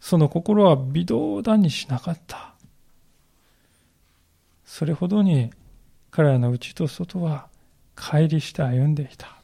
[0.00, 2.54] その心は微動だにしなかった。
[4.64, 5.50] それほどに
[6.10, 7.48] 彼らの内と外は
[7.96, 9.38] 乖離して歩んでいた。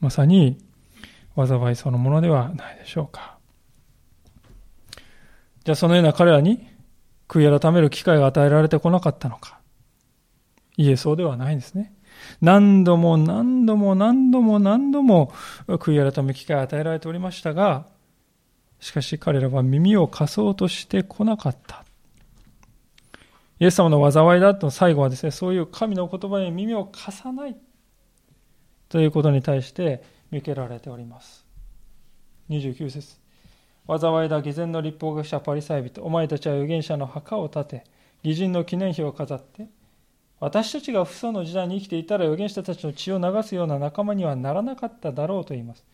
[0.00, 0.58] まさに
[1.36, 3.38] 災いそのものではないでしょうか。
[5.64, 6.66] じゃあそのような彼らに
[7.28, 9.60] 悔い改める機会が与えられてこなかったのか。
[10.76, 11.92] いえ、そうではないんですね。
[12.40, 15.32] 何度も何度も何度も何度も
[15.66, 17.86] 悔い改め機会が与えられておりましたが、
[18.80, 21.84] しかし彼らは耳を貸そうとしてこなかった。
[23.58, 27.56] イエス様の災いだと最後はですね、そういう神の言葉に耳を貸さない
[28.88, 31.44] ということに対して見受けられております。
[32.48, 33.20] 29節
[33.86, 37.84] 災いだ偽善の立法学者パリサイ人、お前たちは預言者の墓を建て、
[38.22, 39.68] 義人の記念碑を飾って、
[40.40, 45.84] 私たちが不祖の時代に生きていたら預言者たちの血を流すような仲間にはならなかっただろうと言います。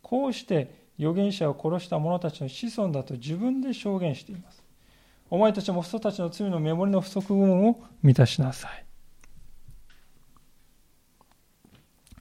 [0.00, 4.62] こうして預言者を殺した者たちの子孫だと自分で証言しています。
[5.28, 8.84] お前たちも人たちの罪のメモリの不足分を満たしなさい。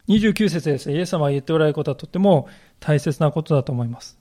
[0.09, 2.49] 29節ですね、イエス様が言っておられることはとっても
[2.79, 4.19] 大切なことだと思います。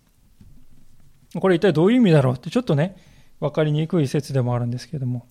[1.35, 2.97] これ一体どういう意味だろうってちょっとね、
[3.41, 5.27] 分かりにくい説でもあるんですけれども。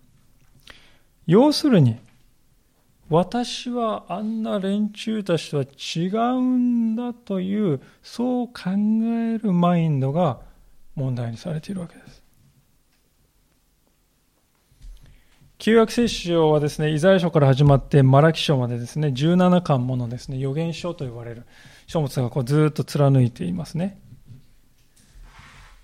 [1.26, 1.98] 要するに、
[3.10, 8.54] 私はあんな連中たちとは違うんだという、そう考
[9.06, 10.40] えるマインドが
[10.96, 12.24] 問題にされているわけです。
[15.60, 21.46] 旧約聖書はですね、イザヤ書から始まってマラキ書までですね、17巻ものですね、予言書と呼ばれる
[21.88, 24.00] 書物がこうずっと貫いていますね。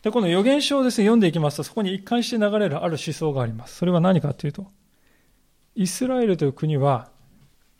[0.03, 3.78] で、この予言書をですね、読んでいきますと、そこに一貫して流れるある思想があります。
[3.78, 4.67] それは何かというと、
[5.76, 7.09] イスラエルという国は、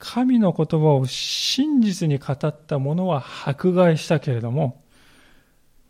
[0.06, 2.38] 神の言葉を真実に語っ
[2.68, 4.84] た者は迫害したけれども、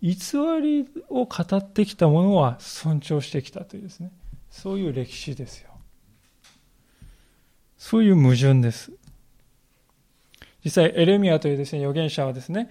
[0.04, 0.12] 偽
[0.62, 4.12] りを語ってきた者は尊重してきたというですね、
[4.52, 5.72] そういう歴史ですよ。
[7.76, 8.92] そういう矛盾です。
[10.64, 12.70] 実際、エレミアというですね、預言者はですね、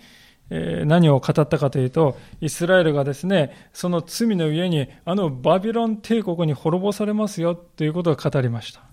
[0.49, 8.92] 何を語ったかというと、イスラエルがですね、その罪の上に、あのバビロン帝国に滅ぼされますよということを語りました。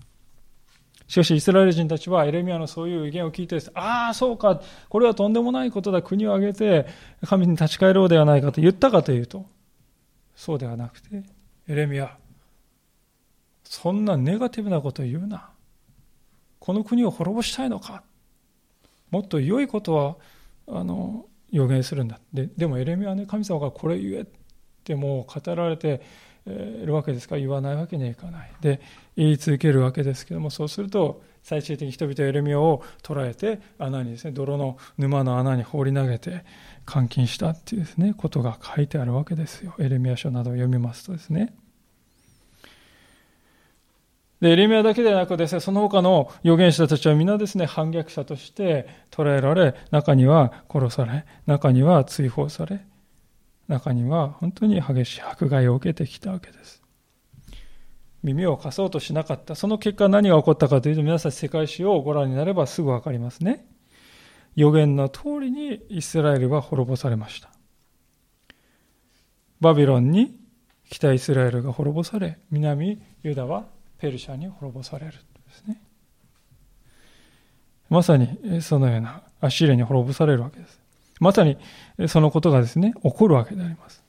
[1.10, 6.86] しかし、イスラエル人たちはエレミアのそういう意見を聞いて、ああ、そうか、これはとんでもないことだ、国を挙げて
[7.26, 9.44] 神に立ち返ろうではないかと言ったかというと、
[10.36, 11.24] そうではなくて、
[11.66, 12.16] エレミア、
[13.64, 15.50] そんなネガティブなことを言うな。
[16.60, 18.04] この国を滅ぼしたいのか
[19.10, 20.16] もっと良いことは
[20.68, 24.26] あの予言するんだででもエレミアはね神様がこれ言えっ
[24.84, 26.02] てもう語られて
[26.46, 27.34] るわけですか？
[27.36, 28.50] ら言わないわけにはいかない。
[28.60, 28.80] で
[29.16, 36.44] 言い続けるわけですけどもそうすると最終的に人々エレミアを捕らえて穴にですね泥の沼の穴に放り投げて
[36.92, 39.74] 監禁したっていうですねことが書いてあるわけですよ。
[39.78, 41.54] エレミア書などを読みますとですね。
[44.40, 52.80] で、エレミアだけでなくですね、その他の預言者たちは皆ですね、反逆者として捕らえられ、中には殺され、中には追放され、
[53.70, 56.82] 中には本当に激しい迫害を受けてきたわけです。
[58.22, 59.54] 耳を貸そうとしなかった。
[59.54, 63.64] その結果何が起こったかというと、皆さん世界史をご覧になればすぐわかりますね。
[64.56, 67.50] 予言の通りにイスラエルは滅ぼされました。
[69.60, 70.36] バビロンに
[70.90, 73.66] 北イスラエルが滅ぼされ、南ユダは
[73.98, 75.18] ペルシャに滅ぼされるで
[75.54, 75.80] すね。
[77.88, 80.80] まさにそのようなアシリアに滅ぼされるわけです。
[81.20, 81.58] まさに
[82.08, 84.02] そのことがですね、起こるわけであります。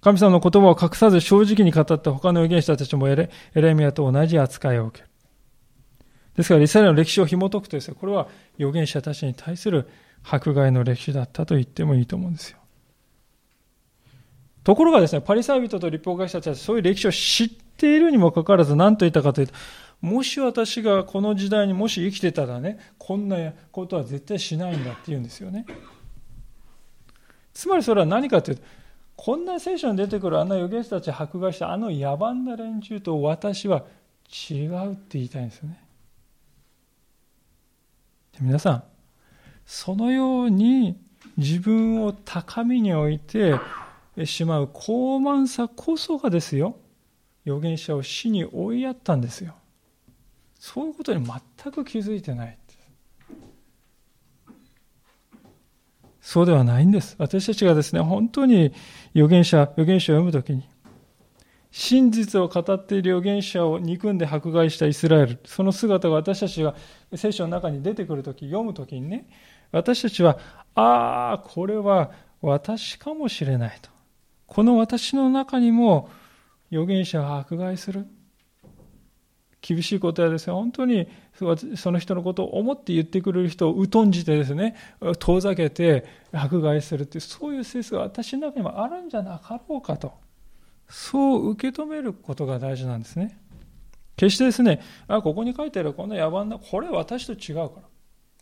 [0.00, 5.10] 神様の言葉を隠さず正直に語った他の預言者たちもエレエレミアと同じ扱いを受ける。
[6.36, 8.28] ですから、イスラエルの歴史を紐解くとですね、これは
[8.58, 9.88] 預言者たちに対する
[10.22, 12.58] 迫害の歴史だったと言ってもいいと思うんですよ。
[14.62, 19.54] ところがですね、パリサイ人と立法学者たちはそういう歴史を知っているにもかかわらず何と言ったかというと、
[20.00, 25.66] もし私がこの時代にもし生きてたらね、こんなことは絶対しないんだって言うんですよね。
[27.54, 28.62] つまりそれは何かというと、
[29.16, 33.84] こんな聖書に出てくるあの預言者たち迫害したあの野蛮な連中と私は
[34.50, 35.80] 違うって言いたいんですよね。
[38.40, 38.82] 皆さん、
[39.64, 40.98] そのように
[41.36, 43.54] 自分を高みに置いて
[44.24, 46.76] しまう高慢さこそがですよ、
[47.46, 49.54] 預言者を死に追いやったんですよ。
[50.58, 52.58] そういうことに全く気づいてない。
[56.24, 57.16] そうではないんです。
[57.18, 58.72] 私たちがですね、本当に
[59.14, 60.66] 預言者、預言者を読むときに、
[61.70, 66.74] 真実を語っている預言者を憎んで迫害したイスラエル、その姿が私たちが
[67.14, 69.28] 聖書の中に出てくるとき、読むときにね、
[69.70, 70.38] 私たちは、
[70.74, 72.10] ああ、これは
[72.40, 73.90] 私かもしれないと。
[74.46, 76.08] この私の中にも
[76.72, 78.06] 預言者が迫害する。
[79.60, 81.06] 厳しいことはですね、本当に
[81.76, 84.76] その人のことを思って言ってくれる人を疎んじてですね、
[85.18, 90.12] 遠ざけて迫害するっていう、そういう性質が私の中にもあるんじゃなかろうかと。
[90.88, 93.38] そう受け止めることが大事なんですね。
[94.16, 97.82] 決してですね、あ、ここに書いてあるこんな野蛮な、これ私と違うから。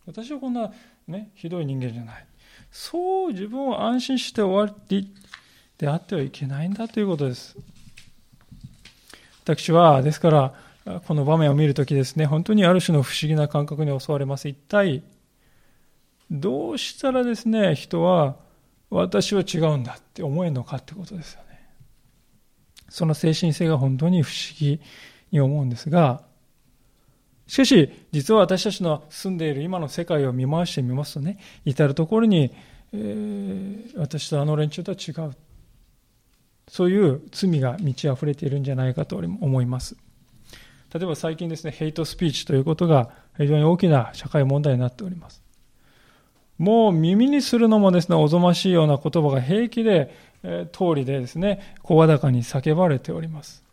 [0.06, 0.70] 私はこんな
[1.06, 2.26] ね、ひどい人間じゃない。
[2.70, 5.14] そう自分を安心して終わり
[5.78, 7.56] であってはいけないんだということです。
[9.44, 10.54] 私は、ですから、
[10.84, 14.48] この場面を見るときですね、本当にある種の不思議な感覚に襲われます。
[14.48, 15.02] 一体、
[16.30, 18.36] どうしたらですね、人は
[18.90, 21.68] 私は違うんだって思えるのかってことですよね。
[22.88, 24.80] その精神性が本当に不思議
[25.30, 26.22] に思うんですが、
[27.46, 32.52] しかし、実は私たちの住んでいる今の世界を見回してみますとね、至るところに、
[32.92, 35.34] えー、私とあの連中とは違う。
[36.68, 39.96] そういう罪が満ち溢れているんじゃないかと思います。
[40.92, 45.42] 例えば最近ですね、ヘイトスピーチということが非常に大きな社会問題になっております。
[46.58, 53.64] もう耳にするのもですね、おぞましいような言葉が平気で、えー、通りでですね、声高に叫ばれております。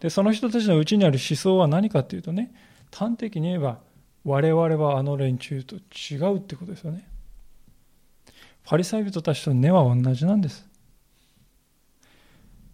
[0.00, 2.52] で、その人たちのうちにある思想は何かというとね、
[2.94, 3.78] 端的に言えば、
[4.24, 7.08] 我々はあの連中と違うってことですよね。
[8.64, 10.69] パリサイ人たちと根は同じなんです。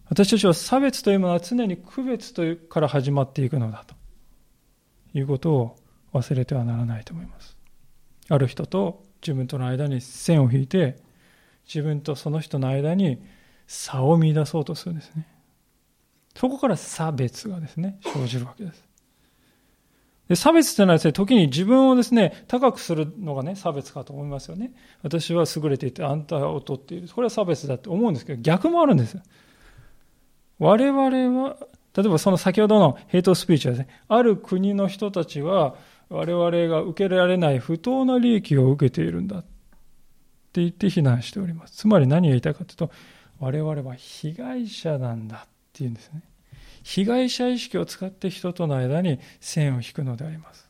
[0.09, 3.95] 私たちは差別というものは常に区別というから始まっていくのだと
[5.13, 5.75] いうことを
[6.13, 7.57] 忘れてはならないと思います。
[8.29, 10.97] ある人と自分との間に線を引いて
[11.67, 13.21] 自分とその人の間に
[13.67, 15.27] 差を見出そうとするんですね。
[16.35, 18.87] そこから差別がですね、生じるわけです。
[20.29, 24.71] で差別というのはですね、時に自分をですね、高くするのがね、差別かと思いますよね。
[25.01, 27.07] 私は優れていて、あんたを劣っている。
[27.09, 29.17] これは差別だって思うんですけど、逆もあるんです。
[30.59, 31.57] 我々は、
[31.95, 35.75] 例えばその先ほどのヘイトスピーチはですね、ある国の人たちは、
[36.09, 41.75] 我々が受けられない不当な利益を受けているんだって言って非難しております。
[41.75, 42.91] つまり何が言いたいかというと、
[43.39, 46.21] 我々は被害者なんだっていうんですね。
[46.83, 50.66] 被害者意識を使って人との間に線を引くのであります。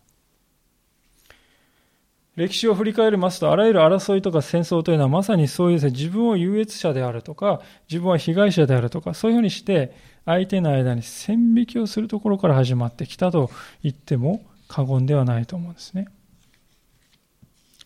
[2.38, 9.91] 歴史を振り返りますと、あらゆる争いとか戦争というのはまさにそういうですね、自分を優越者であるとか、自分は被害者であるとか、そういうふうにして
[10.23, 13.49] 相手の間に線引きをするところから始まってきたと
[13.81, 16.09] 言っても過言ではないと思うんですね。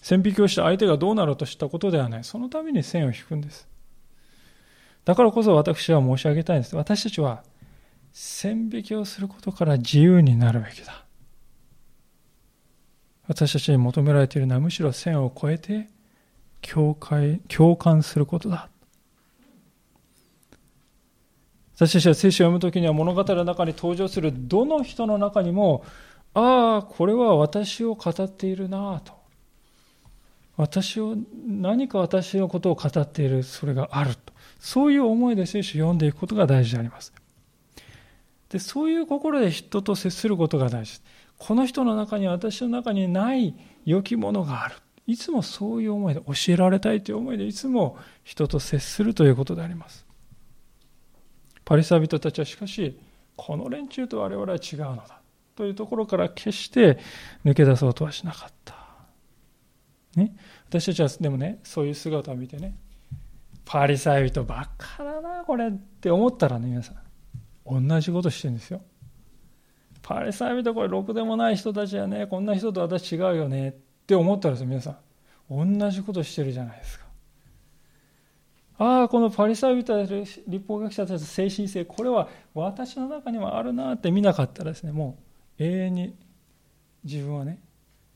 [0.01, 2.23] 線引きをして相手がどうなろうとしたことではない。
[2.25, 3.69] そのために線を引くんです。
[5.05, 6.75] だからこそ私は申し上げたいんです。
[6.75, 7.43] 私たちは
[8.11, 11.05] 線引きをすることから自由になるべきだ。
[13.31, 15.87] 私たちに求められているのはむしろ線を越えて
[16.59, 18.67] 共感共感することだ。
[21.75, 25.85] 私たちは聖書を読むときには物語の中に登場するどの人の中にも、
[26.33, 29.13] ああ、これは私を語っているなと。
[30.57, 31.15] 私を、
[31.47, 34.33] 何か私のことを語っている、それがあると。
[34.59, 37.13] そういう思いで聖書を読んでいくことが大事であります。
[38.49, 41.03] でそういう心で人と接することが大事です。
[41.43, 44.75] この人の中に私の中にない良きものがある。
[45.07, 50.05] いつもそういう思いで教えられたいという思いでいつも人と接するということであります。
[51.65, 52.95] パリサイ人たちはしかし
[53.35, 55.19] この連中と我々は違うのだ
[55.55, 56.99] というところから決して
[57.43, 58.75] 抜け出そうとはしなかった。
[60.15, 60.35] ね、
[60.69, 62.75] 私たちはでもねそういう姿を見てね
[63.65, 68.83] パリサイ人ばっかだなこれって思ったらね皆さん同じことしてるんですよ。
[70.01, 73.71] パレスタイ人これろくでもない人たちやねこんな人と私違うよねっ
[74.05, 74.97] て思ったらです皆さ
[75.49, 77.05] ん同じことしてるじゃないですか。
[78.77, 80.03] ああこのパリサイ人
[80.47, 85.19] 立法学者たちの精神性これは私の中にもあるなって見なかったらですねも
[85.59, 86.15] う永遠に
[87.03, 87.59] 自分はね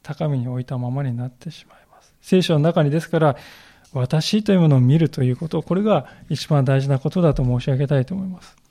[0.01, 2.15] 高みに置いたままになってしまいます。
[2.21, 3.37] 聖書の中にですから
[3.93, 8.64] 私というものを見るということこれが一番大事なことだと申し上げたいと思います。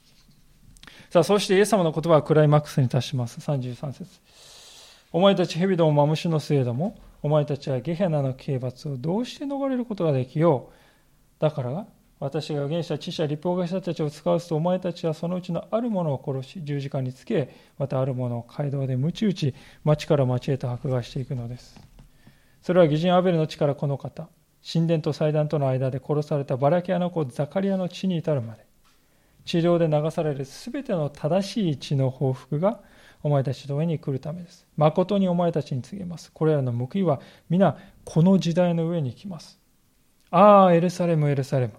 [1.14, 3.38] さあ、そしてイエス様の言葉はクライマックスに達します。
[3.38, 4.20] 33節
[5.12, 10.72] お前たち蛇どもマムシのせいども、お前たちはゲヘナの刑罰をどうして逃れることができよう？
[11.38, 11.86] だから
[12.18, 19.54] 私が預言者、知者、立法学者たちを使うと、お前たちはそのうちのあるものを殺し、十字架につけ、またあるものを街道で鞭打ち、
[19.84, 21.78] 町から町へと迫害していくのです。
[22.60, 24.28] それは義人アベルの地からこの方、
[24.68, 28.66] 神殿と祭壇との間で殺されたバラキアの子ザカリアの地に至るまで、
[29.44, 32.80] 地上で流されるすべての正しい血の報復が
[33.22, 34.66] お前たちの上に来るためです。
[34.76, 36.30] 誠にお前たちに告げます。
[36.32, 39.58] これらの報いは皆この時代の上に来ます。
[40.30, 41.74] ああ、エルサレム、エルサレム。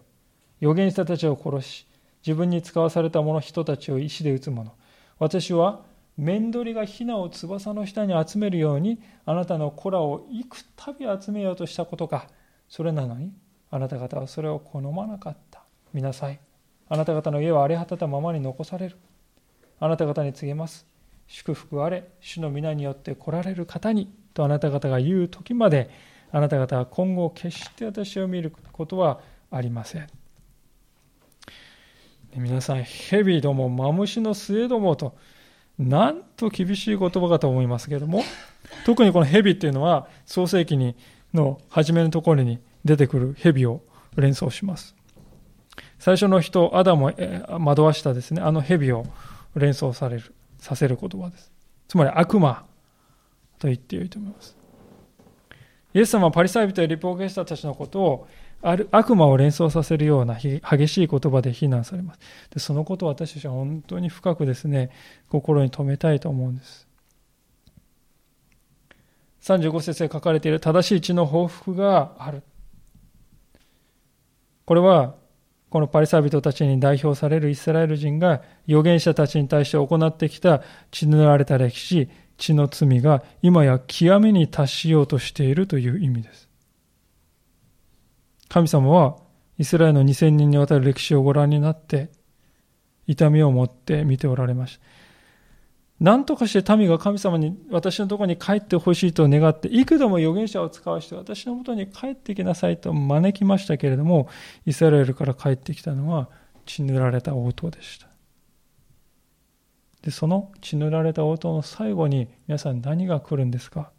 [0.61, 1.87] 預言者たちを殺し、
[2.25, 4.73] 自分に使わされた者人たちを石で撃つ者。
[5.19, 5.83] 私は
[6.17, 12.27] 面取りがヒナを翼の下に集めるようにあなたの子らを幾度集めようとしたことか。
[12.69, 13.31] それなのに
[13.69, 15.63] あなた方はそれを好まなかった。
[15.93, 16.39] 見なさい。
[16.87, 18.97] あなた方の家は荒れ果てたままに残される。
[19.79, 20.85] あなた方に告げます。
[21.27, 25.89] 祝福あれ、主の皆によって来られる方に、とあなた方が言う時まで、
[26.31, 29.19] あなた方は今後決して私を見ることは
[29.49, 30.07] ありません。
[32.35, 35.15] 皆さん、蛇ども、マムシの末どもと、
[35.79, 38.23] なんと厳しい言葉かと思いますけれども、
[38.85, 40.95] 特にこの蛇っていうのは、創世記に
[41.33, 43.81] の初めのところに出てくる蛇を
[44.15, 44.95] 連想します。
[45.99, 47.13] 最初の人、アダムを
[47.59, 49.05] 惑わしたですね、あの蛇を
[49.55, 51.51] 連想される、させる言葉です。
[51.87, 52.65] つまり悪魔
[53.59, 54.57] と言ってよいと思います。
[55.93, 58.27] イエス様はパリサイ人や立法ゲスタたちのことを
[58.61, 62.19] 悪魔を連想させるような激しい言葉で非難されます。
[62.51, 64.89] でそのことを私たちは本当に深くですね、
[65.29, 66.87] 心に留めたいと思うんです。
[69.41, 72.41] 35節で書かれている正しい血の報復がある。
[74.65, 75.15] これは
[75.75, 82.07] このパリサイ人たちに代表されるイスラエル人が預言者たちに対して行ってきた血塗られた歴史、
[82.37, 86.47] 血の罪が今や極めに達しようとしているという意味です。
[88.47, 89.17] 神様は
[89.57, 92.07] イスラエルの2000人にわたる歴史をご覧になって、
[93.05, 94.85] 痛みを持って見ておられました。
[95.99, 104.27] 何とかして民が神様に私のところに帰ってほしいと願って、幾度も預言者を使わして私のもとに帰ってきなさいと招きましたけれども、
[104.65, 106.29] イスラエルから帰ってきたのは
[106.65, 108.07] 血塗られた応答でした。
[110.01, 113.89] で、その血塗られた応答の最後に皆さん何が来るんですか？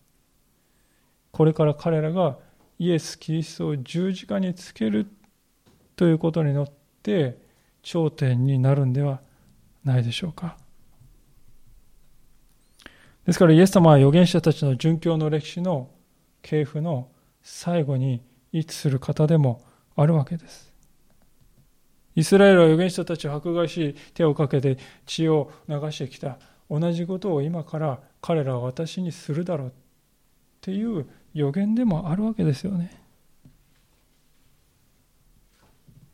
[1.33, 2.37] これから彼らが
[2.79, 5.07] イエス・キリストを十字架につける
[5.97, 6.71] ということに乗っ
[7.03, 7.39] て
[7.83, 9.21] 頂点になるんでは
[9.83, 10.59] ないでしょうか？
[13.27, 15.91] ですからイエス様は預言者たちの殉教の歴史の
[16.43, 17.09] 系譜の
[17.43, 18.23] 最後に
[18.53, 19.65] 位置する方でも
[19.97, 20.73] あるわけです。
[22.15, 26.39] イスラエルは預言者たちを迫害し手をかけて血を流してきた
[26.71, 29.73] 同じことを今から彼らは私にするだろうっ
[30.61, 33.06] ていう予言でもあるわけですよね。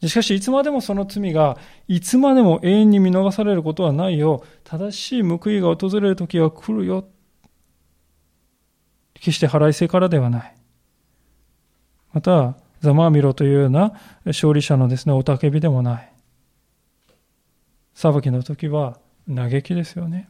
[0.08, 4.44] しかし、いつまでもその罪が、いつまでも永遠に見逃されることはないよ。
[4.64, 7.08] 正しい報いが訪れる時は来るよ。
[9.14, 10.54] 決して払いせからではない。
[12.12, 13.92] また、ざまあみろというような
[14.24, 16.12] 勝利者のですね、おたけびでもない。
[17.94, 18.98] 裁きの時は
[19.32, 20.28] 嘆きですよね。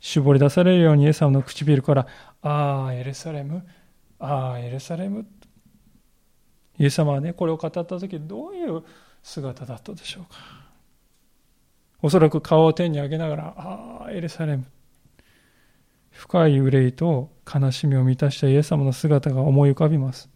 [0.00, 2.06] 絞り出されるようにエス様の唇から、
[2.42, 3.64] ああ、エルサレム、
[4.18, 5.24] ああ、エルサレム。
[6.78, 8.82] イエス様はね、これを語った時どういう
[9.22, 10.38] 姿だったでしょうか。
[12.02, 14.64] おそらく顔を天に上げながら、ああ、エルサレム。
[16.10, 20.28] 深い憂いと悲しみを満たしたイエス様の姿が思い浮かびます。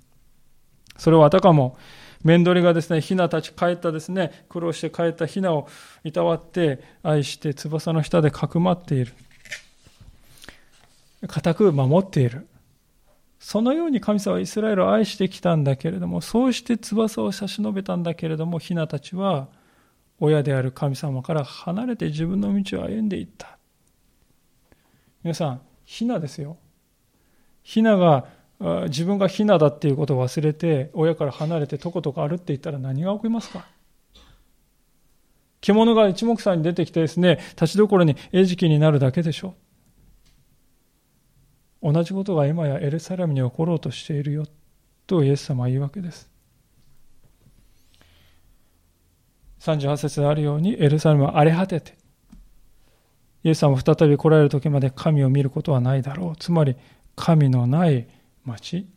[0.97, 1.77] それはあたかも、
[2.23, 5.69] 面取りがですね、ヒナたち帰ったですね、苦労して帰ったヒナを
[6.03, 9.13] いたわって愛して翼の下でかくまっている。
[11.29, 12.47] 固く守っている。
[13.47, 19.47] そのように神様はイスラエルを愛してきたんだけれども、そうして翼を差し伸べたんだけれども、ヒナたちは
[20.19, 23.57] 親である神様から離れて自分の道を歩んでいった。
[25.23, 26.57] 皆さん、ヒナですよ。
[27.63, 28.27] ヒナが
[28.89, 33.65] 自分がヒナだっていうことを忘れて、親から離れてとことか歩っていったら何が起きますか？
[35.61, 39.55] 獣が一目散に出てきてですね、立ちどころに餌食になるだけでしょう。
[41.93, 44.45] 同じことが今やエルサレムに起ころうとしているよ
[45.07, 46.29] とイエス様は言うわけです。
[49.61, 51.97] 38節であるようにエルサレムは荒れ果てて
[53.45, 56.37] イエス様は再び来られる時まで神を見ることはないだろう。
[56.37, 56.75] つまり
[57.15, 58.09] 神のない
[58.45, 58.89] 町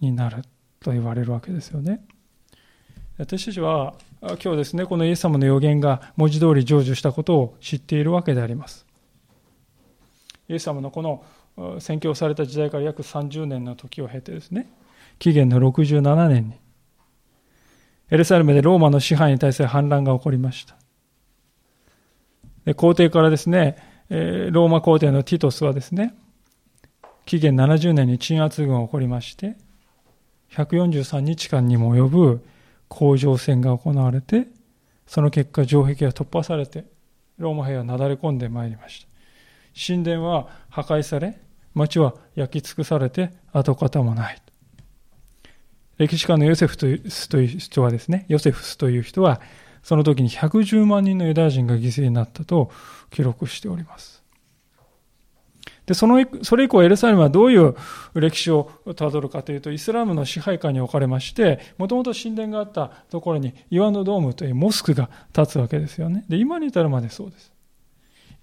[0.00, 0.42] になる
[0.80, 2.02] と言われるわけですよね。
[3.18, 8.86] 私たちは今日ですね、このイエス様の予言が文字通り成就したことを知っているわけであります。
[10.48, 14.70] イエス様のこの宣教された時代から約30年の時を経てですね、
[15.18, 16.54] 紀元の67年に、
[18.10, 20.76] エルサレムでローマの支配に対する反乱が起こりました。
[22.64, 23.76] で皇帝からですね、
[24.08, 26.14] ローマ皇帝のティトスはですね、
[27.24, 29.56] 紀元70年に鎮圧軍が起こりまして、
[30.52, 32.46] 143日間にも及ぶ
[32.88, 34.46] 甲状戦が行われて、
[35.06, 36.84] その結果、城壁が突破されて、
[37.38, 39.13] ローマ兵はなだれ込んでまいりました。
[39.74, 41.38] 神殿は破壊され、
[41.74, 44.40] 町は焼き尽くされて跡形もない。
[45.98, 47.08] 歴史家のヨセフという
[47.58, 49.40] 人はですね、ヨセフスという人は、
[49.82, 52.70] その時に110万人のユダヤ人が犠牲になったと
[53.10, 54.24] 記録しております。
[55.86, 57.76] で、その、それ以降エルサレムはどういう
[58.14, 66.24] 歴史をたどるかというと、イスラムの支配下に置かれまして、もともと神殿があったところに岩のドームというモスクが建つわけですよね。
[66.28, 67.53] で、今に至るまでそうです。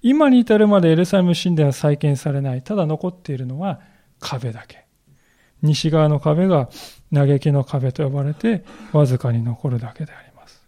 [0.02, 2.64] 今に至るまでエルサレム神殿は再建されない。
[2.64, 3.80] ただ残っているのは
[4.20, 4.86] 壁だけ。
[5.62, 6.70] 西側の壁が
[7.14, 10.62] 嘆きの壁と呼ばれて、わずかに残るだけであります。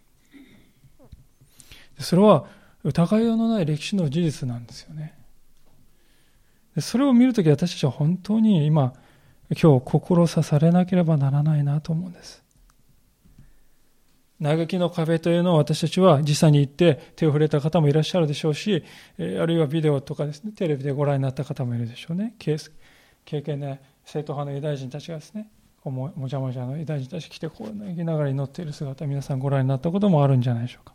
[1.99, 2.45] それは
[2.83, 5.17] 疑いようのない歴史の事実なんですよね。
[6.79, 8.93] それを見るとき私たちは本当に今、
[9.49, 12.42] 今日心さされなければならないなと思うんです。
[14.43, 18.83] 嘆きの壁というのを私たちは実際に行って手を触れた方もいらっしゃるでしょうし、
[19.17, 22.35] あるいはビデオとかですね、テレビでご覧になった方もいるでしょうね。
[22.37, 22.57] 経
[23.25, 25.49] 験ね、正統派のユダヤ人たちがですね、
[25.85, 30.93] ももじゃもじゃのユダヤ人たち来て、こう泣きながら祈っている姿、皆さんご覧になったこともあるんじゃないでしょうか。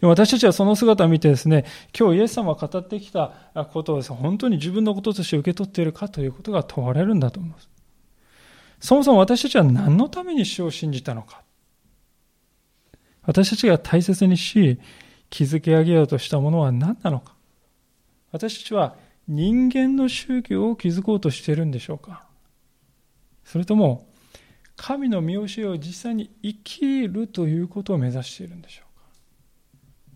[0.00, 1.64] でも私たちはその姿を見てですね、
[1.98, 3.32] 今日イエス様が語ってきた
[3.72, 7.68] ことをです、ね、本当に自分のこととして受け取っているかということが問われるんだと思います。
[8.84, 11.40] そもそも私たちは何のために主を信じたのか。
[13.22, 14.78] 私たちが大切にし、
[15.30, 17.34] 築き上げようとしたものは何なのか。
[18.30, 18.94] 私たちは
[19.26, 22.26] 人間の宗教を築こうとしているんでしょうか。
[23.42, 24.06] それとも、
[24.76, 29.06] 神の見教えを実際に生きるということを目指しているんでしょうか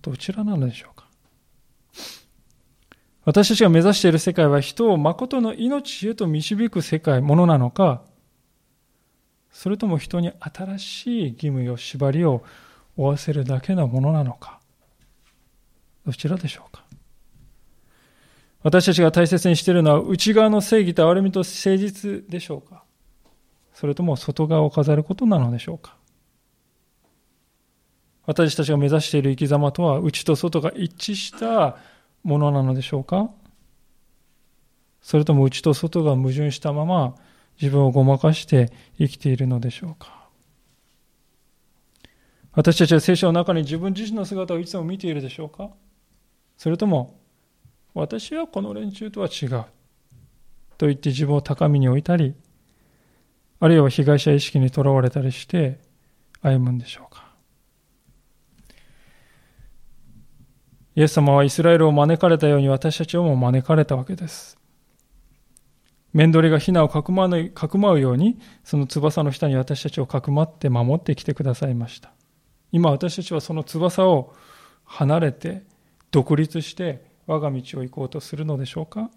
[0.03, 1.07] どちらなのでしょうか
[3.25, 8.03] 私たちが目指している世界は人を誠の命へと導く世界、ものなのか、
[9.59, 12.45] それとも人に新しい義務や縛りを
[12.97, 14.61] 負わせるだけのものなのか、
[16.07, 16.85] どちらでしょうか？
[18.63, 22.85] 私たちが大切にしているのは内側の正義と憐れみと誠実でしょうか？
[23.75, 25.97] それとも外側を飾ることなのでしょうか？
[28.27, 31.79] 私たちが目指している生き様とは内と外が一致した
[32.23, 33.29] ものなのでしょうか？
[35.03, 37.17] それとも内と外が矛盾したまま
[37.61, 40.29] 自分をごまかして生きているのでしょうか。
[42.53, 45.71] 私たちは聖書の中に自分自身の姿をいつも見ているでしょうか。
[46.57, 47.21] それとも
[47.95, 49.65] 私はこの連中とは違う。
[50.77, 52.35] と言って自分を高みに置いたり
[53.61, 55.81] あるいは被害者意識にとらわれたりして
[56.41, 57.27] 歩むんでしょうか。
[60.95, 64.59] イエス様はイスラエルを招かれたように私たちをも招かれたわけです。
[66.13, 72.11] 面取りがヒナをかくまうように、その翼の下に私たちをかくまって守ってきてくださいました。
[72.73, 74.35] 今私たちはその翼を
[74.85, 75.63] 離れて、
[76.11, 79.11] 独立して我が道を行こうとするのでしょうか？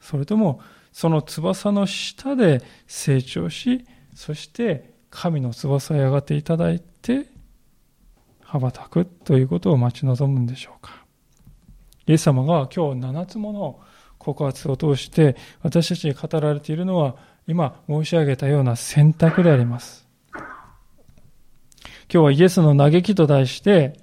[0.00, 0.60] それとも、
[0.92, 7.26] その翼の下で成長し、そして神の翼へ上がっていただいて、
[8.42, 11.04] 羽ばたくということを待ち望むんでしょうか？
[12.06, 13.80] イエス様が今日7つもの
[14.22, 17.16] 告発を通して私たちに語られているのは
[17.46, 20.06] 今申し上げたような選択であります。
[22.12, 23.98] 今日はイエスの嘆きと題して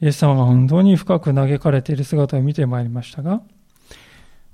[0.00, 3.42] イエス様が本当に深く嘆かれている姿を見てまいりましたが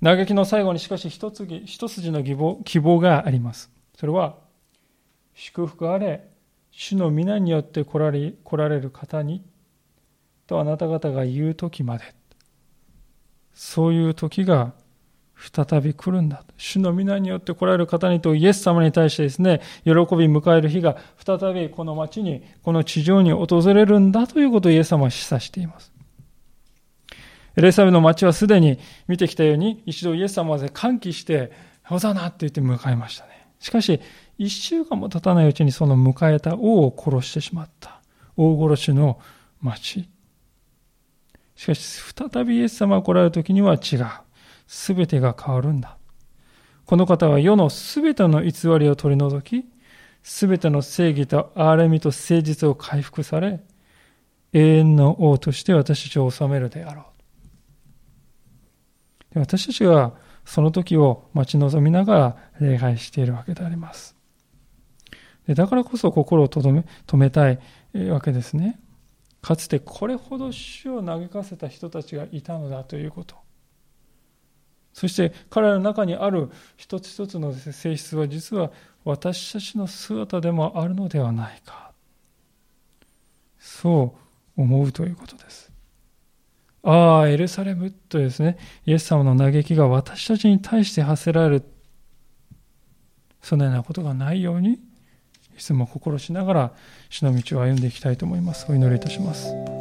[0.02, 3.70] 嘆きの最後にしかし一つ一筋の希望希望があります。
[3.98, 4.36] それは
[5.34, 6.28] 祝福あれ
[6.70, 9.42] 主の皆によって来られ来られる方に
[10.46, 12.04] とあなた方が言う時まで
[13.56, 14.72] そういう時が
[15.36, 25.92] 再び来るんだ主の皆によって来られる方にとイエス様に対してですね喜び迎える日が再びこの町にこの地上に訪れるんだということをイエス様は示唆しています
[27.56, 28.78] エレサベの町はすでに
[29.08, 31.50] 見てきたように一度イエス様まで歓喜して
[31.82, 34.00] ホザナって言って迎えましたねしかし
[34.38, 38.00] 一週間も経たないうちにその迎えた王を殺してしまった。
[38.36, 39.18] 王殺しの
[39.60, 40.08] 町。
[41.56, 44.06] しかし、再びイエス様が来られる時には違う。
[44.66, 45.96] すべてが変わるんだ。
[46.84, 49.66] この方は世のすべての偽りを取り除き、
[50.22, 53.64] すべての正義と憐れみと誠実を回復され、
[54.52, 57.06] 永遠の王として私たちを治めるであろ
[59.34, 59.40] う。
[59.40, 64.16] 私たちはその時を待ち望みながら礼拝しているわけであります。
[65.48, 67.58] だからこそ心を止め止めたい
[68.08, 68.80] わけですね。
[69.46, 73.36] かつてこれほど主を嘆かせた人たちがいたのだということ。
[74.92, 78.72] そして彼らの中にある一つ一つの性質は実は
[79.04, 81.92] 私たちの姿でもあるのではないか。
[83.60, 84.16] そ
[84.56, 85.70] う思うということです。
[86.82, 91.64] ああ、エルサレムとですね、イエス様の嘆きが私たちに対して発せられる、
[93.40, 94.80] そのようなことがないように、
[95.56, 96.72] いつも心しながら
[97.08, 98.66] 主の道を歩んでいきたいと思います。
[98.68, 99.75] お祈りいたします。